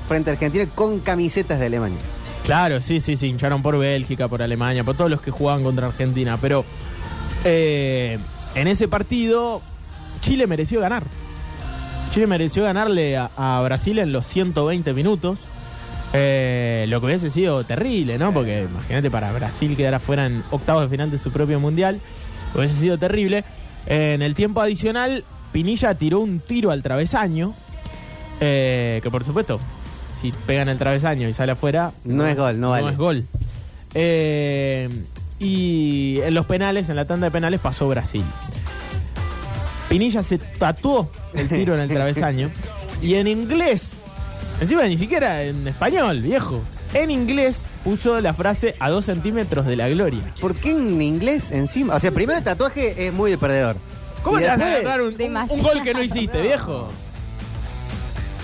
frente 0.09 0.31
a 0.31 0.35
Argentina 0.35 0.66
con 0.75 1.01
camisetas 1.01 1.59
de 1.59 1.66
Alemania. 1.66 1.99
Claro, 2.44 2.81
sí, 2.81 3.01
sí, 3.01 3.16
sí, 3.16 3.27
hincharon 3.27 3.62
por 3.62 3.77
Bélgica, 3.79 4.29
por 4.29 4.40
Alemania, 4.42 4.85
por 4.85 4.96
todos 4.96 5.11
los 5.11 5.20
que 5.20 5.31
jugaban 5.31 5.64
contra 5.64 5.87
Argentina. 5.88 6.38
Pero 6.40 6.64
eh, 7.44 8.18
en 8.55 8.68
ese 8.68 8.87
partido, 8.88 9.62
Chile 10.20 10.46
mereció 10.46 10.81
ganar. 10.81 11.03
Chile 12.11 12.27
mereció 12.27 12.62
ganarle 12.64 13.16
a, 13.16 13.31
a 13.37 13.61
Brasil 13.62 13.99
en 13.99 14.12
los 14.12 14.27
120 14.27 14.92
minutos. 14.95 15.38
Eh, 16.12 16.87
lo 16.88 17.01
que 17.01 17.07
hubiese 17.07 17.31
sido 17.31 17.64
terrible, 17.64 18.16
¿no? 18.19 18.33
Porque 18.33 18.62
imagínate 18.71 19.11
para 19.11 19.33
Brasil 19.33 19.77
quedar 19.77 19.95
afuera 19.95 20.27
en 20.27 20.42
octavos 20.51 20.83
de 20.83 20.88
final 20.88 21.11
de 21.11 21.19
su 21.19 21.31
propio 21.31 21.61
mundial. 21.61 22.01
Hubiese 22.55 22.77
sido 22.81 22.97
terrible. 22.99 23.45
en 23.87 24.23
el 24.23 24.35
tiempo 24.35 24.61
adicional, 24.61 25.25
Pinilla 25.53 25.95
tiró 25.95 26.21
un 26.21 26.40
tiro 26.40 26.71
al 26.71 26.83
travesaño. 26.83 27.53
eh, 28.40 29.01
que 29.03 29.11
por 29.11 29.25
supuesto, 29.25 29.59
si 30.21 30.33
pegan 30.47 30.69
el 30.69 30.79
travesaño 30.79 31.29
y 31.29 31.33
sale 31.35 31.53
afuera, 31.53 31.92
No 32.05 32.27
es 32.27 32.37
gol, 32.37 32.61
no 32.61 32.71
vale. 32.71 32.90
es 32.90 32.97
gol. 32.97 33.25
Eh, 33.95 34.88
y 35.38 36.21
en 36.23 36.35
los 36.35 36.47
penales, 36.47 36.88
en 36.88 36.97
la 36.97 37.05
tanda 37.05 37.27
de 37.27 37.31
penales, 37.31 37.61
pasó 37.61 37.88
Brasil. 37.88 38.25
Pinilla 39.88 40.22
se 40.22 40.38
tatuó 40.38 41.11
el 41.35 41.49
tiro 41.49 41.75
en 41.75 41.81
el 41.81 41.88
travesaño. 41.88 42.51
Y 43.01 43.14
en 43.14 43.27
inglés, 43.27 43.90
encima 44.61 44.85
ni 44.85 44.96
siquiera 44.99 45.42
en 45.42 45.68
español, 45.68 46.20
viejo. 46.20 46.62
En 46.94 47.11
inglés 47.11 47.62
puso 47.85 48.20
la 48.20 48.33
frase 48.33 48.75
a 48.81 48.90
dos 48.90 49.05
centímetros 49.05 49.66
de 49.66 49.77
la 49.77 49.88
gloria. 49.88 50.22
¿Por 50.40 50.55
qué 50.55 50.70
en 50.70 51.01
inglés 51.03 51.51
encima? 51.51 51.94
O 51.94 52.01
sea, 52.01 52.11
primero 52.11 52.38
el 52.38 52.44
tatuaje 52.44 53.07
es 53.07 53.12
muy 53.12 53.31
de 53.31 53.38
perdedor. 53.38 53.77
¿Cómo 54.22 54.38
te 54.38 54.46
vas 54.46 54.59
a 54.59 54.75
tatuar 54.77 55.03
un, 55.03 55.14
gol 55.62 55.83
que 55.85 55.94
no 55.94 56.03
hiciste, 56.03 56.40
viejo? 56.42 56.90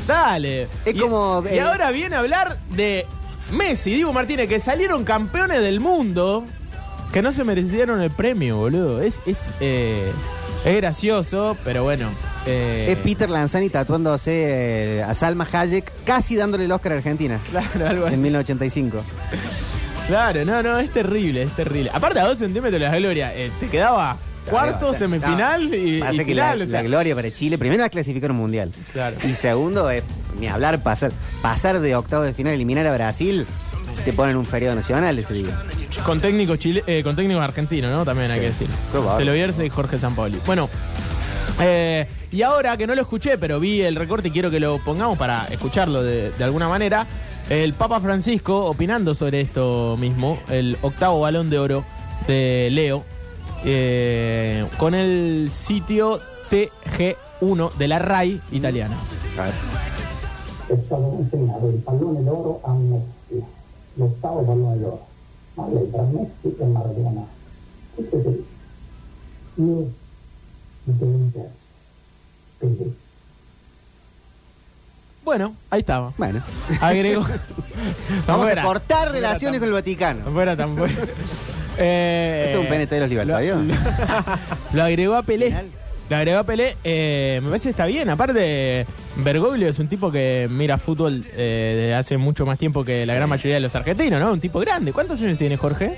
Dale. 0.06 0.68
Es 0.84 0.94
Y- 0.94 0.98
como, 0.98 1.42
Y 1.50 1.54
eh, 1.56 1.60
ahora 1.60 1.90
viene 1.90 2.16
a 2.16 2.20
hablar 2.20 2.58
de 2.70 3.06
Messi 3.52 3.90
y 3.90 3.94
Diego 3.94 4.12
Martínez, 4.12 4.48
que 4.48 4.60
salieron 4.60 5.04
campeones 5.04 5.60
del 5.60 5.80
mundo, 5.80 6.44
que 7.12 7.22
no 7.22 7.32
se 7.32 7.44
merecieron 7.44 8.00
el 8.00 8.10
premio, 8.10 8.58
boludo. 8.58 9.00
Es, 9.02 9.20
es, 9.26 9.38
eh, 9.60 10.12
es 10.64 10.76
gracioso, 10.76 11.56
pero 11.64 11.82
bueno. 11.84 12.08
eh, 12.46 12.88
Es 12.90 12.98
Peter 12.98 13.28
Lanzani 13.28 13.68
tatuándose 13.68 14.98
eh, 14.98 15.02
a 15.02 15.14
Salma 15.14 15.46
Hayek, 15.50 15.92
casi 16.04 16.36
dándole 16.36 16.64
el 16.66 16.72
Oscar 16.72 16.92
a 16.92 16.96
Argentina 16.96 17.38
Claro, 17.50 17.88
algo 17.88 18.06
así. 18.06 18.14
en 18.14 18.22
1985. 18.22 19.02
Claro, 20.08 20.44
no, 20.44 20.62
no, 20.62 20.78
es 20.78 20.90
terrible, 20.92 21.42
es 21.44 21.52
terrible. 21.52 21.90
Aparte, 21.92 22.20
a 22.20 22.24
dos 22.26 22.38
centímetros 22.38 22.72
de 22.80 22.86
la 22.88 22.96
gloria, 22.96 23.34
eh, 23.34 23.50
te 23.60 23.68
quedaba 23.68 24.16
cuarto, 24.50 24.88
Claro, 24.88 24.94
semifinal 24.94 25.70
no, 25.70 25.76
y, 25.76 26.00
Pasa 26.00 26.22
y 26.22 26.24
que 26.24 26.34
la, 26.34 26.52
final, 26.52 26.62
o 26.62 26.70
sea. 26.70 26.82
la 26.82 26.88
gloria 26.88 27.14
para 27.14 27.30
Chile, 27.30 27.56
primero 27.58 27.84
es 27.84 27.90
clasificar 27.90 28.30
un 28.32 28.38
mundial. 28.38 28.72
Claro. 28.92 29.16
Y 29.24 29.34
segundo 29.34 29.88
es, 29.90 30.02
ni 30.40 30.48
hablar, 30.48 30.82
pasar, 30.82 31.12
pasar 31.40 31.78
de 31.80 31.94
octavos 31.94 32.26
de 32.26 32.34
final, 32.34 32.54
eliminar 32.54 32.86
a 32.88 32.94
Brasil, 32.94 33.46
te 34.04 34.12
ponen 34.12 34.36
un 34.36 34.44
feriado 34.44 34.74
nacional 34.74 35.18
ese 35.18 35.34
día. 35.34 35.62
Con 36.04 36.20
técnico 36.20 36.56
chile, 36.56 36.82
eh, 36.86 37.02
con 37.02 37.16
técnico 37.16 37.40
argentino, 37.40 37.90
¿no? 37.90 38.04
También 38.04 38.30
hay 38.30 38.40
que 38.40 38.46
decir. 38.46 38.68
Se 39.16 39.24
lo 39.24 39.32
Bierce 39.32 39.64
y 39.64 39.68
Jorge 39.68 39.98
Sampaoli. 39.98 40.38
Bueno, 40.46 40.68
eh, 41.60 42.06
y 42.30 42.42
ahora 42.42 42.76
que 42.76 42.86
no 42.86 42.94
lo 42.94 43.02
escuché, 43.02 43.38
pero 43.38 43.60
vi 43.60 43.82
el 43.82 43.96
recorte 43.96 44.28
y 44.28 44.30
quiero 44.30 44.50
que 44.50 44.60
lo 44.60 44.78
pongamos 44.78 45.18
para 45.18 45.46
escucharlo 45.46 46.02
de, 46.02 46.30
de 46.30 46.44
alguna 46.44 46.68
manera. 46.68 47.06
El 47.50 47.74
Papa 47.74 48.00
Francisco 48.00 48.66
opinando 48.66 49.14
sobre 49.14 49.40
esto 49.40 49.96
mismo, 49.98 50.38
el 50.48 50.76
octavo 50.80 51.20
balón 51.20 51.50
de 51.50 51.58
oro 51.58 51.84
de 52.26 52.68
Leo, 52.70 53.04
eh, 53.64 54.64
con 54.78 54.94
el 54.94 55.50
sitio 55.52 56.20
TG1 56.50 57.72
de 57.74 57.88
la 57.88 57.98
RAI 57.98 58.40
italiana. 58.52 58.96
A 59.38 59.44
ver. 59.44 59.52
è 60.72 60.78
stato 60.86 61.02
consegnato 61.02 61.68
il 61.68 61.74
pallone 61.76 62.22
d'oro 62.22 62.60
a 62.62 62.72
Messi, 62.72 63.44
l'ottavo 63.94 64.42
pallone 64.42 64.78
d'oro, 64.80 65.06
ma 65.54 65.68
lei 65.68 65.90
tra 65.90 66.02
Messi 66.02 66.56
e 66.58 66.64
Maradona, 66.64 67.22
chi 67.94 68.02
preferisce? 68.02 68.50
Io 69.56 69.90
Inter, 70.86 71.50
Pelé. 72.58 72.92
Bueno, 75.24 75.54
ahí 75.70 75.80
estaba. 75.80 76.12
Bueno, 76.18 76.40
Agregó. 76.80 77.24
vamos 78.26 78.50
a 78.50 78.62
cortar 78.62 79.12
relaciones 79.12 79.60
con 79.60 79.68
el 79.68 79.74
Vaticano. 79.74 80.28
No 80.30 80.42
era 80.42 80.56
tan 80.56 80.74
bueno. 80.76 80.98
Eh, 81.78 82.46
Esto 82.46 82.60
es 82.62 82.64
un 82.64 82.76
PNT 82.76 82.90
de 82.90 83.00
los 83.00 83.08
libertarios. 83.08 83.64
Lo, 83.64 83.74
lo 84.72 84.82
agregó 84.82 85.14
a 85.14 85.22
Pelé. 85.22 85.54
Lo 86.10 86.16
agregó 86.16 86.38
a 86.40 86.44
Pelé. 86.44 86.76
eh, 86.84 87.40
me 87.42 87.48
parece 87.48 87.64
que 87.64 87.70
está 87.70 87.86
bien. 87.86 88.10
Aparte, 88.10 88.86
Bergoglio 89.16 89.68
es 89.68 89.78
un 89.78 89.88
tipo 89.88 90.12
que 90.12 90.46
mira 90.50 90.76
fútbol 90.78 91.24
eh, 91.32 91.74
desde 91.80 91.94
hace 91.94 92.18
mucho 92.18 92.44
más 92.44 92.58
tiempo 92.58 92.84
que 92.84 93.06
la 93.06 93.14
gran 93.14 93.28
mayoría 93.28 93.54
de 93.54 93.60
los 93.60 93.74
argentinos, 93.74 94.20
¿no? 94.20 94.32
Un 94.32 94.40
tipo 94.40 94.60
grande. 94.60 94.92
¿Cuántos 94.92 95.20
años 95.22 95.38
tiene 95.38 95.56
Jorge? 95.56 95.96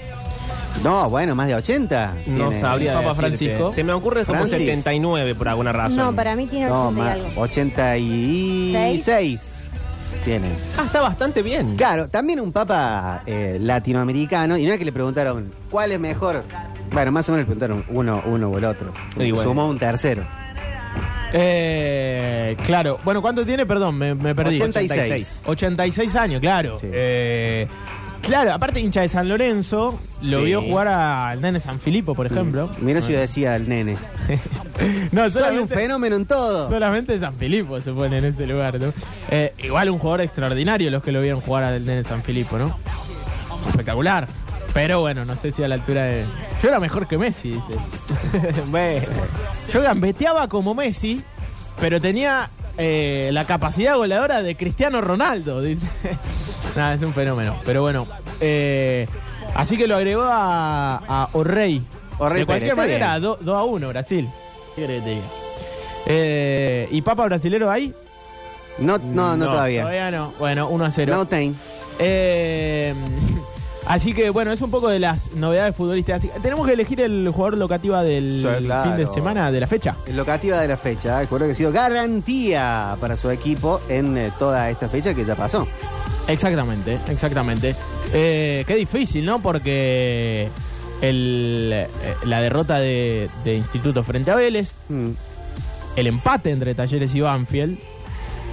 No, 0.82 1.08
bueno, 1.10 1.34
más 1.34 1.48
de 1.48 1.54
80. 1.56 2.14
No 2.26 2.48
tiene. 2.48 2.60
sabría 2.60 2.94
Papa 2.94 3.08
decirte. 3.28 3.56
Francisco. 3.56 3.72
Se 3.72 3.84
me 3.84 3.92
ocurre 3.92 4.24
como 4.24 4.38
Francis. 4.40 4.58
79 4.58 5.34
por 5.34 5.48
alguna 5.48 5.72
razón. 5.72 5.96
No, 5.96 6.14
para 6.14 6.36
mí 6.36 6.46
tiene 6.46 6.66
No, 6.68 6.88
80 6.88 6.92
y 6.92 7.02
más, 7.02 7.12
algo. 7.12 7.40
86. 7.40 9.40
tienes. 10.24 10.74
Ah, 10.78 10.84
está 10.86 11.00
bastante 11.00 11.42
bien. 11.42 11.76
Claro, 11.76 12.08
también 12.08 12.40
un 12.40 12.52
papa 12.52 13.22
eh, 13.26 13.58
latinoamericano, 13.60 14.56
y 14.56 14.64
no 14.64 14.72
es 14.72 14.78
que 14.78 14.84
le 14.84 14.92
preguntaron 14.92 15.52
cuál 15.70 15.92
es 15.92 16.00
mejor. 16.00 16.44
Bueno, 16.94 17.12
más 17.12 17.28
o 17.28 17.32
menos 17.32 17.44
preguntaron 17.46 17.84
uno, 17.88 18.22
uno 18.24 18.48
o 18.48 18.56
el 18.58 18.64
otro. 18.64 18.92
Y 19.18 19.30
bueno. 19.32 19.50
Sumó 19.50 19.68
un 19.68 19.78
tercero. 19.78 20.22
Eh, 21.32 22.56
claro. 22.64 22.98
Bueno, 23.04 23.20
¿cuánto 23.20 23.44
tiene? 23.44 23.66
Perdón, 23.66 23.96
me, 23.96 24.14
me 24.14 24.34
perdí. 24.34 24.60
86. 24.60 25.40
86 25.46 26.14
años, 26.16 26.40
claro. 26.40 26.78
Sí. 26.78 26.86
Eh, 26.92 27.66
claro, 28.22 28.52
aparte 28.52 28.78
hincha 28.78 29.00
de 29.00 29.08
San 29.08 29.28
Lorenzo, 29.28 29.98
lo 30.22 30.38
Sí. 30.38 30.44
vio 30.44 30.62
jugar 30.62 30.86
al 30.86 31.40
nene 31.40 31.58
San 31.58 31.80
Filipo, 31.80 32.14
por 32.14 32.26
ejemplo. 32.26 32.70
Mirá 32.80 33.02
si 33.02 33.12
yo 33.12 33.18
decía 33.18 33.56
el 33.56 33.68
nene. 33.68 33.96
no, 35.12 35.28
Soy 35.28 35.58
un 35.58 35.68
fenómeno 35.68 36.14
en 36.14 36.26
todo. 36.26 36.68
solamente 36.68 37.18
San 37.18 37.34
Filipo 37.34 37.80
se 37.80 37.92
pone 37.92 38.18
en 38.18 38.26
ese 38.26 38.46
lugar, 38.46 38.78
¿no? 38.80 38.92
Eh, 39.30 39.52
igual 39.64 39.90
un 39.90 39.98
jugador 39.98 40.20
extraordinario 40.20 40.88
los 40.92 41.02
que 41.02 41.10
lo 41.10 41.20
vieron 41.20 41.40
jugar 41.40 41.64
al 41.64 41.84
nene 41.84 42.04
San 42.04 42.22
Filipo, 42.22 42.56
¿no? 42.58 42.78
Espectacular. 43.68 44.28
Pero 44.74 45.00
bueno, 45.00 45.24
no 45.24 45.36
sé 45.36 45.52
si 45.52 45.62
a 45.62 45.68
la 45.68 45.76
altura 45.76 46.02
de... 46.02 46.24
Yo 46.60 46.68
era 46.68 46.80
mejor 46.80 47.06
que 47.06 47.16
Messi, 47.16 47.50
dice. 47.50 48.62
bueno, 48.66 49.06
yo 49.72 49.80
gambeteaba 49.80 50.48
como 50.48 50.74
Messi, 50.74 51.22
pero 51.80 52.00
tenía 52.00 52.50
eh, 52.76 53.30
la 53.32 53.44
capacidad 53.46 53.96
goleadora 53.96 54.42
de 54.42 54.56
Cristiano 54.56 55.00
Ronaldo, 55.00 55.62
dice. 55.62 55.86
Nada, 56.76 56.94
es 56.94 57.02
un 57.02 57.14
fenómeno. 57.14 57.54
Pero 57.64 57.82
bueno, 57.82 58.08
eh, 58.40 59.06
así 59.54 59.76
que 59.76 59.86
lo 59.86 59.94
agregó 59.94 60.24
a, 60.24 60.96
a 60.96 61.28
Orrey. 61.34 61.80
Orrey 62.18 62.40
de 62.40 62.46
cualquier 62.46 62.74
Pérez, 62.74 63.00
manera, 63.00 63.20
2 63.20 63.38
a 63.46 63.62
1, 63.62 63.88
Brasil. 63.88 64.28
¿Qué 64.74 64.82
que 64.82 65.00
te 65.00 65.10
diga? 65.10 65.22
Eh, 66.06 66.88
¿Y 66.90 67.00
Papa 67.02 67.24
Brasilero 67.26 67.70
ahí? 67.70 67.94
No, 68.78 68.98
no, 68.98 69.36
no, 69.36 69.46
todavía. 69.46 69.82
Todavía 69.82 70.10
no. 70.10 70.32
Bueno, 70.40 70.68
1 70.68 70.84
a 70.84 70.90
0. 70.90 71.14
No 71.14 71.26
time. 71.26 71.54
Eh, 72.00 72.92
así 73.86 74.12
que 74.14 74.30
bueno, 74.30 74.52
es 74.52 74.60
un 74.60 74.70
poco 74.70 74.88
de 74.88 74.98
las 74.98 75.32
novedades 75.34 75.74
futbolísticas. 75.76 76.22
Tenemos 76.42 76.66
que 76.66 76.72
elegir 76.74 77.00
el 77.00 77.28
jugador 77.30 77.58
locativa 77.58 78.02
del 78.02 78.40
Sí, 78.58 78.64
claro. 78.64 78.90
fin 78.90 78.96
de 78.98 79.06
semana 79.12 79.50
de 79.50 79.60
la 79.60 79.66
fecha. 79.66 79.96
Locativa 80.12 80.58
de 80.60 80.68
la 80.68 80.76
fecha, 80.76 81.20
el 81.20 81.26
jugador 81.28 81.48
que 81.48 81.52
ha 81.52 81.56
sido 81.56 81.72
garantía 81.72 82.96
para 83.00 83.16
su 83.16 83.30
equipo 83.30 83.80
en 83.88 84.16
eh, 84.16 84.30
toda 84.38 84.70
esta 84.70 84.88
fecha 84.88 85.14
que 85.14 85.24
ya 85.24 85.34
pasó. 85.34 85.66
Exactamente, 86.28 86.98
exactamente. 87.08 87.74
Eh, 88.12 88.64
qué 88.66 88.74
difícil, 88.76 89.24
¿no? 89.26 89.40
Porque 89.40 90.48
el, 91.02 91.70
eh, 91.72 91.88
la 92.24 92.40
derrota 92.40 92.78
de, 92.78 93.28
de 93.44 93.54
Instituto 93.56 94.02
frente 94.02 94.30
a 94.30 94.34
Vélez, 94.36 94.74
Mm. 94.88 95.10
el 95.96 96.06
empate 96.06 96.50
entre 96.50 96.74
Talleres 96.74 97.14
y 97.14 97.20
Banfield 97.20 97.78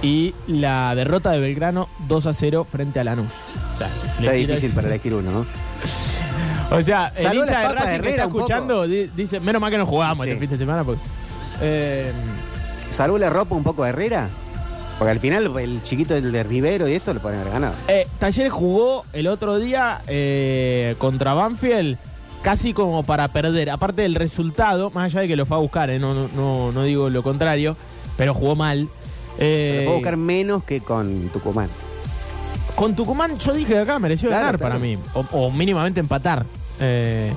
y 0.02 0.34
la 0.48 0.94
derrota 0.94 1.30
de 1.30 1.40
Belgrano 1.40 1.88
2 2.08 2.26
a 2.26 2.34
0 2.34 2.66
frente 2.70 3.00
a 3.00 3.04
Lanús. 3.04 3.28
Está 3.86 4.18
tira- 4.20 4.32
difícil 4.32 4.70
para 4.72 4.88
elegir 4.88 5.14
uno, 5.14 5.30
¿no? 5.30 5.46
O 6.76 6.82
sea, 6.82 7.12
el 7.16 7.34
hincha 7.34 7.60
de 7.60 7.68
Racing 7.74 8.00
que 8.00 8.10
está 8.10 8.24
escuchando 8.24 8.86
di- 8.86 9.10
dice, 9.14 9.40
menos 9.40 9.60
mal 9.60 9.70
que 9.70 9.78
no 9.78 9.86
jugamos 9.86 10.24
Sí. 10.24 10.30
este 10.32 10.40
fin 10.40 10.50
de 10.50 10.58
semana. 10.58 10.84
Porque, 10.84 11.00
eh, 11.60 12.10
la 13.18 13.30
ropa 13.30 13.54
un 13.54 13.62
poco 13.62 13.82
a 13.84 13.90
Herrera. 13.90 14.28
Porque 14.98 15.10
al 15.10 15.20
final 15.20 15.56
el 15.58 15.82
chiquito 15.82 16.14
del 16.14 16.30
de 16.32 16.42
Rivero 16.44 16.86
y 16.88 16.94
esto 16.94 17.12
lo 17.12 17.20
pueden 17.20 17.40
haber 17.40 17.52
ganado. 17.54 17.74
eh, 17.88 18.06
Talleres 18.18 18.52
jugó 18.52 19.04
el 19.12 19.26
otro 19.26 19.58
día 19.58 20.00
eh, 20.06 20.94
contra 20.98 21.34
Banfield 21.34 21.98
casi 22.42 22.72
como 22.72 23.02
para 23.02 23.28
perder. 23.28 23.70
Aparte 23.70 24.02
del 24.02 24.14
resultado, 24.14 24.90
más 24.90 25.06
allá 25.06 25.20
de 25.22 25.28
que 25.28 25.36
lo 25.36 25.44
fue 25.46 25.56
a 25.56 25.60
buscar, 25.60 25.90
eh, 25.90 25.98
no, 25.98 26.14
no, 26.14 26.28
no, 26.36 26.72
no 26.72 26.82
digo 26.84 27.10
lo 27.10 27.22
contrario, 27.22 27.76
pero 28.16 28.32
jugó 28.34 28.54
mal. 28.54 28.88
Eh, 29.38 29.82
puedo 29.84 29.96
buscar 29.96 30.16
menos 30.16 30.62
que 30.64 30.80
con 30.80 31.28
Tucumán. 31.30 31.68
Con 32.82 32.96
Tucumán 32.96 33.38
yo 33.38 33.52
dije 33.52 33.74
que 33.74 33.78
acá 33.78 34.00
mereció 34.00 34.28
Claro, 34.28 34.44
ganar 34.46 34.58
claro. 34.58 34.72
para 34.74 34.82
mí, 34.82 34.98
o, 35.14 35.20
o 35.30 35.50
mínimamente 35.52 36.00
empatar. 36.00 36.44
Eh, 36.80 37.32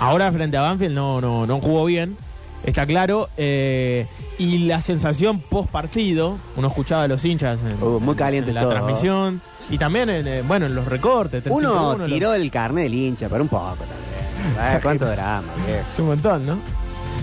ahora 0.00 0.32
frente 0.32 0.56
a 0.56 0.62
Banfield 0.62 0.94
no, 0.94 1.20
no, 1.20 1.46
no 1.46 1.60
jugó 1.60 1.84
bien, 1.84 2.16
está 2.64 2.86
claro. 2.86 3.28
eh, 3.36 4.06
y 4.38 4.60
la 4.60 4.80
sensación 4.80 5.38
post 5.40 5.68
partido, 5.68 6.38
uno 6.56 6.68
escuchaba 6.68 7.02
a 7.02 7.08
los 7.08 7.22
hinchas 7.26 7.58
en, 7.62 7.82
Uh, 7.82 8.00
muy 8.00 8.14
caliente 8.14 8.48
en 8.52 8.54
la 8.54 8.62
todo. 8.62 8.70
transmisión 8.70 9.42
y 9.68 9.76
también 9.76 10.08
en, 10.08 10.26
eh, 10.26 10.42
bueno, 10.48 10.64
en 10.64 10.74
los 10.74 10.86
recortes. 10.86 11.44
3-5-1, 11.44 11.94
Uno 11.96 12.04
tiró 12.06 12.32
el 12.32 12.50
carnet 12.50 12.84
del 12.84 12.94
hincha, 12.94 13.28
pero 13.28 13.42
un 13.42 13.48
poco 13.50 13.76
también. 13.76 14.80
¿Cuánto 14.82 15.04
drama? 15.04 15.42
viejo? 15.66 15.80
Es 15.92 15.98
un 15.98 16.06
montón, 16.06 16.46
¿no? 16.46 16.58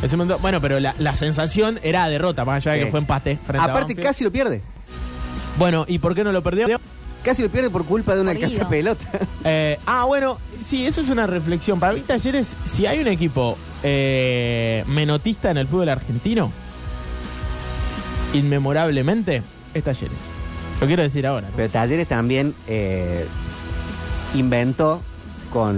Es 0.04 0.14
un 0.14 0.20
montón. 0.20 0.40
Bueno, 0.44 0.62
pero 0.62 0.80
la, 0.80 0.94
la 1.00 1.16
sensación 1.16 1.80
era 1.82 2.08
derrota, 2.08 2.46
más 2.46 2.58
allá 2.58 2.74
de 2.78 2.86
que 2.86 2.92
fue 2.92 3.00
empate 3.00 3.36
frente 3.36 3.66
Aparte, 3.68 3.96
casi 3.96 4.24
lo 4.24 4.32
pierde. 4.32 4.62
Bueno, 5.58 5.86
¿y 5.88 5.98
por 5.98 6.14
qué 6.14 6.24
no 6.24 6.32
lo 6.32 6.44
perdió? 6.44 6.68
Casi 7.24 7.42
lo 7.42 7.50
pierde 7.50 7.70
por 7.70 7.86
culpa 7.86 8.16
de 8.16 8.22
una 8.22 8.36
casa 8.36 8.68
pelota. 8.70 9.06
Eh, 9.46 9.78
ah, 9.86 10.06
bueno, 10.06 10.38
sí, 10.66 10.86
eso 10.86 11.02
es 11.02 11.10
una 11.10 11.28
reflexión. 11.28 11.78
Para 11.78 11.92
mí, 11.94 12.00
Talleres, 12.00 12.54
si 12.66 12.86
hay 12.86 13.00
un 13.00 13.08
equipo 13.08 13.58
eh, 13.84 14.86
menotista 14.88 15.52
en 15.52 15.58
el 15.58 15.68
fútbol 15.68 15.90
argentino, 15.90 16.50
inmemorablemente, 18.34 19.44
es 19.74 19.84
Talleres. 19.84 20.18
Lo 20.80 20.88
quiero 20.88 21.04
decir 21.04 21.28
ahora. 21.28 21.48
¿no? 21.50 21.54
Pero 21.58 21.70
Talleres 21.70 22.08
también 22.08 22.56
eh, 22.68 23.26
inventó 24.34 25.02
con 25.52 25.78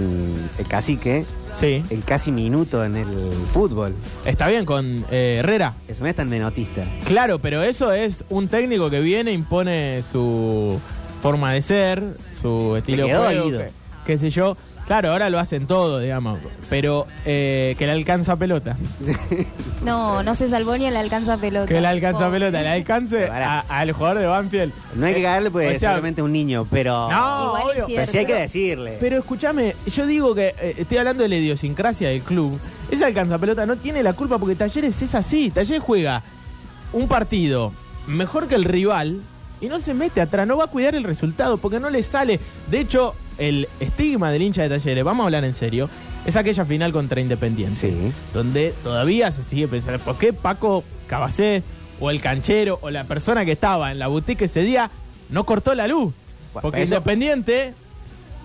el 0.58 0.66
cacique 0.68 1.24
Sí, 1.58 1.82
el 1.88 2.04
casi 2.04 2.32
minuto 2.32 2.84
en 2.84 2.96
el 2.96 3.06
fútbol. 3.54 3.94
está 4.26 4.46
bien 4.46 4.66
con 4.66 5.06
eh, 5.10 5.36
Herrera. 5.38 5.74
Eso 5.88 6.02
no 6.02 6.08
es 6.10 6.14
tan 6.14 6.28
menotista. 6.28 6.84
Claro, 7.06 7.38
pero 7.38 7.62
eso 7.62 7.92
es 7.92 8.24
un 8.28 8.48
técnico 8.48 8.90
que 8.90 9.00
viene, 9.00 9.32
impone 9.32 10.02
su 10.12 10.78
forma 11.26 11.52
de 11.52 11.62
ser, 11.62 12.02
su 12.40 12.74
estilo 12.76 13.06
de 13.06 13.14
juego, 13.16 13.44
oído. 13.44 13.58
que- 13.60 13.70
qué 14.06 14.18
sé 14.18 14.30
yo. 14.30 14.56
Claro, 14.86 15.10
ahora 15.10 15.28
lo 15.30 15.40
hacen 15.40 15.66
todo, 15.66 15.98
digamos. 15.98 16.38
Pero 16.70 17.08
eh, 17.24 17.74
que 17.76 17.86
le 17.86 17.92
alcanza 17.92 18.36
pelota. 18.36 18.76
No, 19.84 20.22
no 20.24 20.34
se 20.34 20.48
salvó 20.48 20.76
ni 20.76 20.90
le 20.90 20.98
alcanza 20.98 21.36
pelota. 21.36 21.66
Que 21.66 21.80
le 21.80 21.86
alcanza 21.86 22.28
pelota, 22.30 22.60
le 22.62 22.68
alcance 22.68 23.26
a- 23.30 23.60
al 23.68 23.92
jugador 23.92 24.18
de 24.20 24.26
Banfield. 24.26 24.72
No 24.96 25.06
hay 25.06 25.14
que 25.14 25.20
Eh, 25.20 25.22
caerle 25.22 25.50
porque 25.50 25.66
o 25.68 25.70
es 25.70 25.80
sea, 25.80 25.90
solamente 25.90 26.22
un 26.22 26.32
niño, 26.32 26.66
pero. 26.70 27.08
No, 27.10 27.44
Igual 27.46 27.62
es 27.62 27.68
obvio. 27.68 27.86
cierto. 27.86 27.94
pero 27.96 28.06
sí 28.12 28.18
hay 28.18 28.26
que 28.26 28.34
decirle. 28.34 28.96
Pero 29.00 29.18
escúchame, 29.18 29.76
yo 29.86 30.06
digo 30.06 30.34
que 30.34 30.54
eh, 30.60 30.74
estoy 30.78 30.98
hablando 30.98 31.22
de 31.22 31.28
la 31.28 31.36
idiosincrasia 31.36 32.08
del 32.08 32.22
club. 32.22 32.58
Ese 32.90 33.04
alcanza 33.04 33.38
pelota 33.38 33.64
no 33.66 33.76
tiene 33.76 34.02
la 34.02 34.12
culpa 34.14 34.38
porque 34.38 34.54
Talleres 34.56 35.00
es 35.02 35.14
así. 35.14 35.50
Talleres 35.50 35.82
juega 35.82 36.22
un 36.92 37.06
partido 37.08 37.72
mejor 38.06 38.46
que 38.48 38.54
el 38.56 38.64
rival 38.64 39.20
y 39.60 39.66
no 39.66 39.80
se 39.80 39.94
mete 39.94 40.20
atrás, 40.20 40.46
no 40.46 40.56
va 40.56 40.64
a 40.64 40.68
cuidar 40.68 40.94
el 40.94 41.04
resultado 41.04 41.56
porque 41.56 41.80
no 41.80 41.90
le 41.90 42.02
sale. 42.02 42.40
De 42.70 42.80
hecho, 42.80 43.14
el 43.38 43.68
estigma 43.80 44.30
del 44.30 44.42
hincha 44.42 44.62
de 44.62 44.68
Talleres, 44.68 45.04
vamos 45.04 45.24
a 45.24 45.26
hablar 45.26 45.44
en 45.44 45.54
serio, 45.54 45.88
es 46.24 46.36
aquella 46.36 46.64
final 46.64 46.92
contra 46.92 47.20
Independiente. 47.20 47.76
Sí. 47.76 48.12
Donde 48.34 48.74
todavía 48.82 49.30
se 49.32 49.42
sigue 49.42 49.68
pensando, 49.68 49.98
¿por 50.00 50.18
qué 50.18 50.32
Paco 50.32 50.84
Cabacés 51.06 51.62
o 52.00 52.10
el 52.10 52.20
canchero 52.20 52.78
o 52.82 52.90
la 52.90 53.04
persona 53.04 53.44
que 53.44 53.52
estaba 53.52 53.92
en 53.92 53.98
la 53.98 54.08
boutique 54.08 54.42
ese 54.46 54.60
día 54.62 54.90
no 55.30 55.44
cortó 55.44 55.74
la 55.74 55.86
luz? 55.86 56.12
Porque 56.52 56.82
eso- 56.82 56.94
Independiente 56.96 57.74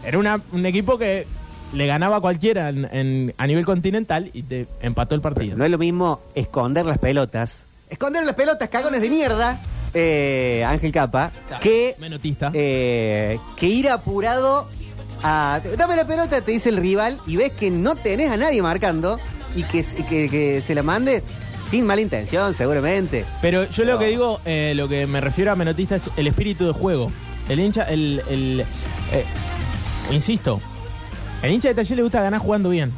era 0.05 0.17
una- 0.17 0.41
un 0.51 0.65
equipo 0.65 0.97
que 0.97 1.25
le 1.73 1.85
ganaba 1.87 2.17
a 2.17 2.21
cualquiera 2.21 2.69
en- 2.69 2.87
en- 2.91 3.33
a 3.37 3.47
nivel 3.47 3.65
continental 3.65 4.29
y 4.33 4.43
te 4.43 4.67
empató 4.81 5.15
el 5.15 5.21
partido. 5.21 5.55
No 5.57 5.63
es 5.63 5.71
lo 5.71 5.77
mismo 5.77 6.19
esconder 6.35 6.85
las 6.85 6.97
pelotas. 6.97 7.63
Esconder 7.89 8.25
las 8.25 8.35
pelotas, 8.35 8.67
cagones 8.69 9.01
de 9.01 9.09
mierda, 9.09 9.57
eh, 9.93 10.63
Ángel 10.67 10.91
Capa, 10.91 11.31
que, 11.61 11.95
Menotista. 11.99 12.51
eh, 12.53 13.39
que 13.57 13.67
ir 13.67 13.89
apurado 13.89 14.67
a. 15.23 15.61
Dame 15.77 15.95
la 15.95 16.05
pelota, 16.05 16.41
te 16.41 16.51
dice 16.51 16.69
el 16.69 16.77
rival, 16.77 17.19
y 17.27 17.35
ves 17.37 17.51
que 17.51 17.69
no 17.71 17.95
tenés 17.95 18.31
a 18.31 18.37
nadie 18.37 18.61
marcando 18.61 19.19
y 19.55 19.63
que, 19.63 19.83
que, 20.09 20.29
que 20.29 20.61
se 20.61 20.73
la 20.75 20.83
mande 20.83 21.23
sin 21.67 21.85
mala 21.85 22.01
intención, 22.01 22.53
seguramente. 22.53 23.25
Pero 23.41 23.69
yo 23.69 23.83
lo 23.85 23.97
que 23.99 24.07
digo, 24.07 24.41
eh, 24.45 24.73
lo 24.75 24.87
que 24.89 25.07
me 25.07 25.21
refiero 25.21 25.51
a 25.51 25.55
menotista 25.55 25.95
es 25.95 26.03
el 26.17 26.27
espíritu 26.27 26.65
de 26.65 26.73
juego. 26.73 27.11
El 27.49 27.59
hincha, 27.59 27.83
el, 27.83 28.21
el 28.29 28.61
eh, 29.11 29.25
insisto, 30.11 30.59
el 31.43 31.51
hincha 31.51 31.69
de 31.69 31.75
taller 31.75 31.97
le 31.97 32.03
gusta 32.03 32.21
ganar 32.21 32.39
jugando 32.39 32.69
bien, 32.69 32.91